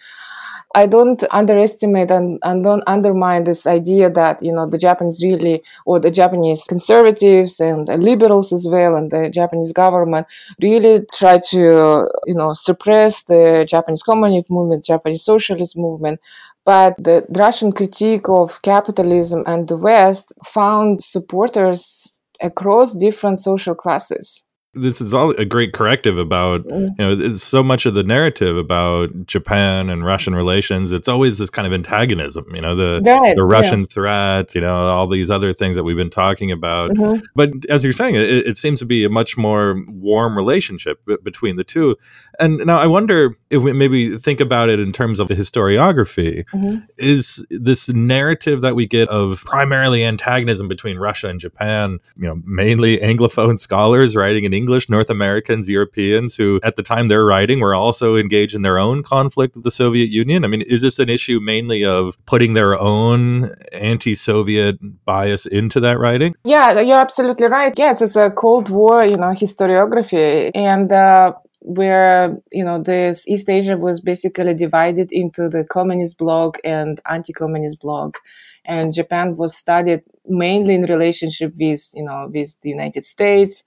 I 0.74 0.87
don't 0.87 1.22
underestimate 1.30 2.11
and, 2.11 2.38
and 2.42 2.62
don't 2.62 2.82
undermine 2.87 3.44
this 3.44 3.66
idea 3.66 4.11
that 4.11 4.42
you 4.42 4.52
know 4.52 4.68
the 4.68 4.76
Japanese 4.76 5.22
really 5.22 5.62
or 5.87 5.98
the 5.98 6.11
Japanese 6.11 6.64
conservatives 6.64 7.58
and 7.58 7.88
liberals 7.88 8.52
as 8.52 8.68
well 8.70 8.94
and 8.94 9.11
the 9.11 9.30
Japanese 9.30 9.72
government 9.72 10.26
really 10.62 11.06
try 11.14 11.38
to 11.50 12.06
you 12.26 12.34
know 12.34 12.52
suppress 12.52 13.22
the 13.24 13.64
Japanese 13.66 14.02
communist 14.02 14.50
movement, 14.50 14.84
Japanese 14.84 15.24
socialist 15.24 15.76
movement. 15.76 16.20
But 16.66 16.96
the 16.98 17.24
Russian 17.30 17.72
critique 17.72 18.28
of 18.28 18.61
capitalism 18.61 19.44
and 19.46 19.66
the 19.66 19.78
West 19.78 20.34
found 20.44 21.02
supporters 21.02 22.17
across 22.40 22.94
different 22.94 23.38
social 23.38 23.74
classes 23.74 24.44
this 24.74 25.01
is 25.01 25.14
all 25.14 25.31
a 25.33 25.44
great 25.44 25.72
corrective 25.72 26.18
about 26.18 26.64
mm. 26.64 26.90
you 26.98 27.05
know 27.05 27.31
so 27.33 27.62
much 27.62 27.87
of 27.87 27.94
the 27.94 28.03
narrative 28.03 28.57
about 28.57 29.27
Japan 29.27 29.88
and 29.88 30.05
Russian 30.05 30.35
relations. 30.35 30.92
It's 30.92 31.09
always 31.09 31.38
this 31.38 31.51
kind 31.51 31.66
of 31.66 31.72
antagonism, 31.72 32.44
you 32.55 32.61
know, 32.61 32.74
the 32.74 33.03
right, 33.05 33.35
the 33.35 33.44
Russian 33.44 33.81
yeah. 33.81 33.87
threat, 33.87 34.55
you 34.55 34.61
know, 34.61 34.88
all 34.88 35.07
these 35.07 35.31
other 35.31 35.53
things 35.53 35.77
that 35.77 35.85
we've 35.85 35.96
been 35.96 36.11
talking 36.11 36.53
about. 36.53 36.90
Mm-hmm. 36.90 37.24
But 37.35 37.51
as 37.68 37.83
you're 37.83 37.92
saying, 37.92 38.16
it, 38.16 38.29
it, 38.29 38.59
seems 38.59 38.79
to 38.81 38.87
be 38.87 39.05
a 39.05 39.09
much 39.09 39.37
more 39.37 39.83
warm 39.88 40.37
relationship 40.37 41.01
b- 41.07 41.16
between 41.22 41.57
the 41.57 41.64
two. 41.64 41.96
And 42.38 42.59
now 42.59 42.79
I 42.79 42.87
wonder 42.87 43.37
if 43.51 43.62
we 43.62 43.72
maybe 43.72 44.16
think 44.18 44.40
about 44.40 44.68
it 44.68 44.79
in 44.79 44.92
terms 44.92 45.18
of 45.18 45.29
the 45.29 45.35
historiography. 45.35 46.44
Mm-hmm. 46.51 46.85
Is 46.96 47.44
this 47.51 47.88
narrative 47.88 48.61
that 48.61 48.77
we 48.77 48.87
get 48.87 49.09
of 49.09 49.42
primarily 49.44 50.05
antagonism 50.05 50.68
between 50.68 50.98
Russia 50.98 51.29
and 51.29 51.40
Japan, 51.40 51.98
you 52.16 52.29
know, 52.29 52.40
mainly 52.44 52.98
Anglophone 52.98 53.59
scholars 53.59 54.14
writing 54.14 54.44
in 54.44 54.53
English, 54.53 54.88
North 54.88 55.11
Americans, 55.11 55.68
Europeans 55.68 56.37
who 56.37 56.61
at 56.62 56.77
the 56.77 56.83
time 56.83 57.09
they're 57.09 57.24
writing 57.24 57.61
were 57.61 57.74
also 57.74 58.16
engaged 58.16 58.55
in 58.55 58.62
their 58.62 58.79
own 58.79 59.03
conflict 59.03 59.57
with 59.57 59.64
the 59.64 59.70
Soviet 59.70 60.11
Union? 60.11 60.44
I 60.44 60.48
mean, 60.48 60.62
is 60.62 60.81
this 60.81 60.98
an 60.98 61.09
issue 61.09 61.40
mainly 61.40 61.85
of 61.85 62.16
putting 62.27 62.55
their 62.55 62.79
own 62.79 63.55
anti 63.72 64.14
Soviet 64.14 64.79
bias 65.05 65.46
into 65.46 65.81
that 65.81 65.98
writing? 65.98 66.35
Yeah, 66.44 66.81
you're 66.81 67.01
absolutely 67.01 67.48
right. 67.48 67.72
Yes, 67.77 68.01
it's 68.01 68.16
a 68.16 68.31
Cold 68.31 68.68
War, 68.68 69.05
you 69.05 69.16
know, 69.16 69.33
historiography. 69.33 70.53
And 70.55 70.92
uh, 70.92 71.33
where 71.68 72.35
you 72.50 72.64
know 72.64 72.83
this 72.83 73.28
east 73.28 73.48
asia 73.50 73.76
was 73.76 74.00
basically 74.00 74.54
divided 74.54 75.12
into 75.12 75.48
the 75.48 75.64
communist 75.64 76.16
bloc 76.16 76.59
and 76.64 77.00
anti-communist 77.11 77.78
bloc 77.81 78.18
and 78.64 78.94
japan 78.94 79.37
was 79.37 79.54
studied 79.54 80.02
mainly 80.26 80.74
in 80.74 80.83
relationship 80.83 81.52
with 81.61 81.90
you 81.94 82.02
know 82.02 82.28
with 82.33 82.59
the 82.62 82.70
united 82.70 83.04
states 83.04 83.64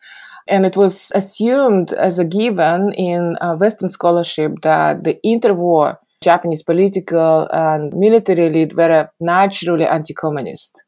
and 0.48 0.66
it 0.66 0.76
was 0.76 1.12
assumed 1.14 1.94
as 1.94 2.20
a 2.20 2.26
given 2.26 2.92
in 2.94 3.38
uh, 3.42 3.56
Western 3.56 3.90
scholarship 3.90 4.62
that 4.64 5.04
the 5.04 5.20
interwar 5.26 5.98
Japanese 6.22 6.64
political 6.64 7.48
and 7.52 7.94
military 7.94 8.48
elite 8.48 8.76
were 8.76 9.10
naturally 9.20 9.86
anti-communist. 9.86 10.84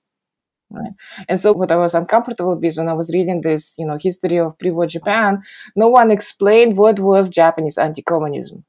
Right? 0.73 0.91
And 1.29 1.39
so 1.39 1.53
what 1.53 1.71
I 1.71 1.75
was 1.75 1.93
uncomfortable 1.93 2.55
with 2.55 2.77
when 2.77 2.89
I 2.89 2.93
was 2.93 3.11
reading 3.13 3.41
this, 3.41 3.75
you 3.77 3.85
know, 3.85 3.97
history 3.97 4.39
of 4.39 4.57
pre-war 4.57 4.87
Japan, 4.87 5.43
no 5.75 5.87
one 5.89 6.09
explained 6.09 6.77
what 6.77 6.99
was 6.99 7.29
Japanese 7.29 7.77
anti-communism. 7.77 8.65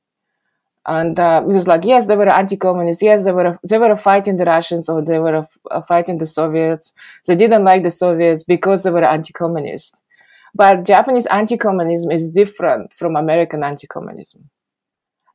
And 0.87 1.19
uh, 1.19 1.43
it 1.43 1.51
was 1.51 1.67
like, 1.67 1.85
yes, 1.85 2.05
they 2.05 2.17
were 2.17 2.29
anti-communists. 2.29 3.03
Yes, 3.03 3.25
they 3.25 3.33
were 3.33 3.59
they 3.67 3.79
were 3.79 3.97
fighting 3.97 4.37
the 4.37 4.45
Russians 4.45 4.91
or 4.91 5.03
they 5.03 5.19
were 5.19 5.47
fighting 5.89 6.19
the 6.19 6.27
Soviets. 6.27 6.93
They 7.27 7.37
didn't 7.37 7.65
like 7.65 7.83
the 7.83 7.91
Soviets 7.91 8.45
because 8.45 8.83
they 8.83 8.91
were 8.91 9.03
anti-communist. 9.05 10.03
But 10.55 10.85
Japanese 10.85 11.27
anti 11.27 11.57
communism 11.57 12.11
is 12.11 12.31
different 12.31 12.93
from 12.93 13.17
American 13.17 13.65
anti 13.65 13.87
communism. 13.87 14.51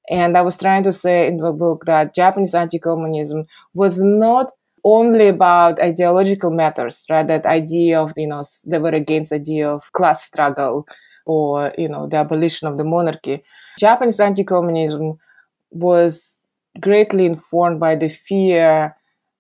And 0.10 0.38
I 0.38 0.42
was 0.42 0.58
trying 0.58 0.84
to 0.84 0.92
say 0.92 1.28
in 1.28 1.38
the 1.38 1.52
book 1.52 1.86
that 1.86 2.16
Japanese 2.16 2.54
anti 2.54 2.78
communism 2.78 3.46
was 3.74 4.02
not 4.02 4.52
only 4.84 5.28
about 5.28 5.80
ideological 5.80 6.52
matters, 6.52 7.06
right? 7.10 7.28
That 7.28 7.46
idea 7.46 8.00
of, 8.00 8.14
you 8.16 8.28
know, 8.28 8.44
they 8.66 8.80
were 8.80 8.90
against 8.90 9.30
the 9.30 9.38
idea 9.38 9.70
of 9.70 9.92
class 9.94 10.24
struggle 10.26 10.88
or, 11.26 11.74
you 11.78 11.88
know, 11.88 12.08
the 12.08 12.18
abolition 12.18 12.68
of 12.68 12.78
the 12.78 12.84
monarchy. 12.84 13.44
Japanese 13.78 14.20
anti 14.20 14.44
communism 14.44 15.18
was 15.72 16.36
greatly 16.80 17.26
informed 17.26 17.80
by 17.80 17.96
the 17.96 18.10
fear 18.10 18.96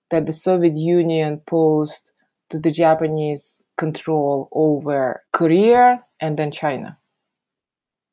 that 0.10 0.26
the 0.26 0.34
Soviet 0.34 0.76
Union 0.76 1.42
posed 1.46 2.12
to 2.50 2.60
the 2.60 2.72
Japanese 2.72 3.66
control 3.78 4.50
over 4.52 5.24
Korea 5.32 6.04
and 6.20 6.38
then 6.38 6.52
China. 6.52 6.98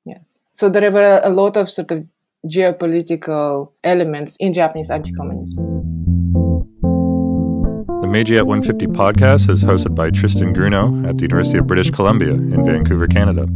Yes. 0.04 0.38
So 0.54 0.68
there 0.68 0.90
were 0.90 1.20
a 1.22 1.30
lot 1.30 1.56
of 1.56 1.68
sort 1.68 1.90
of 1.90 2.06
geopolitical 2.46 3.72
elements 3.82 4.36
in 4.38 4.52
Japanese 4.52 4.90
anti 4.90 5.12
communism. 5.12 6.15
The 8.06 8.12
Meiji 8.12 8.36
at 8.36 8.46
150 8.46 8.86
podcast 8.96 9.50
is 9.50 9.64
hosted 9.64 9.96
by 9.96 10.10
Tristan 10.10 10.54
Grunow 10.54 11.08
at 11.08 11.16
the 11.16 11.22
University 11.22 11.58
of 11.58 11.66
British 11.66 11.90
Columbia 11.90 12.34
in 12.34 12.64
Vancouver, 12.64 13.08
Canada. 13.08 13.46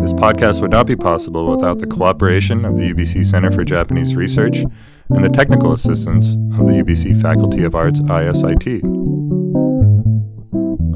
This 0.00 0.14
podcast 0.14 0.62
would 0.62 0.70
not 0.70 0.86
be 0.86 0.96
possible 0.96 1.50
without 1.50 1.80
the 1.80 1.86
cooperation 1.86 2.64
of 2.64 2.78
the 2.78 2.94
UBC 2.94 3.26
Center 3.26 3.52
for 3.52 3.62
Japanese 3.62 4.16
Research 4.16 4.64
and 5.10 5.22
the 5.22 5.28
technical 5.28 5.74
assistance 5.74 6.28
of 6.58 6.66
the 6.66 6.82
UBC 6.82 7.20
Faculty 7.20 7.62
of 7.62 7.74
Arts 7.74 8.00
ISIT. 8.08 8.80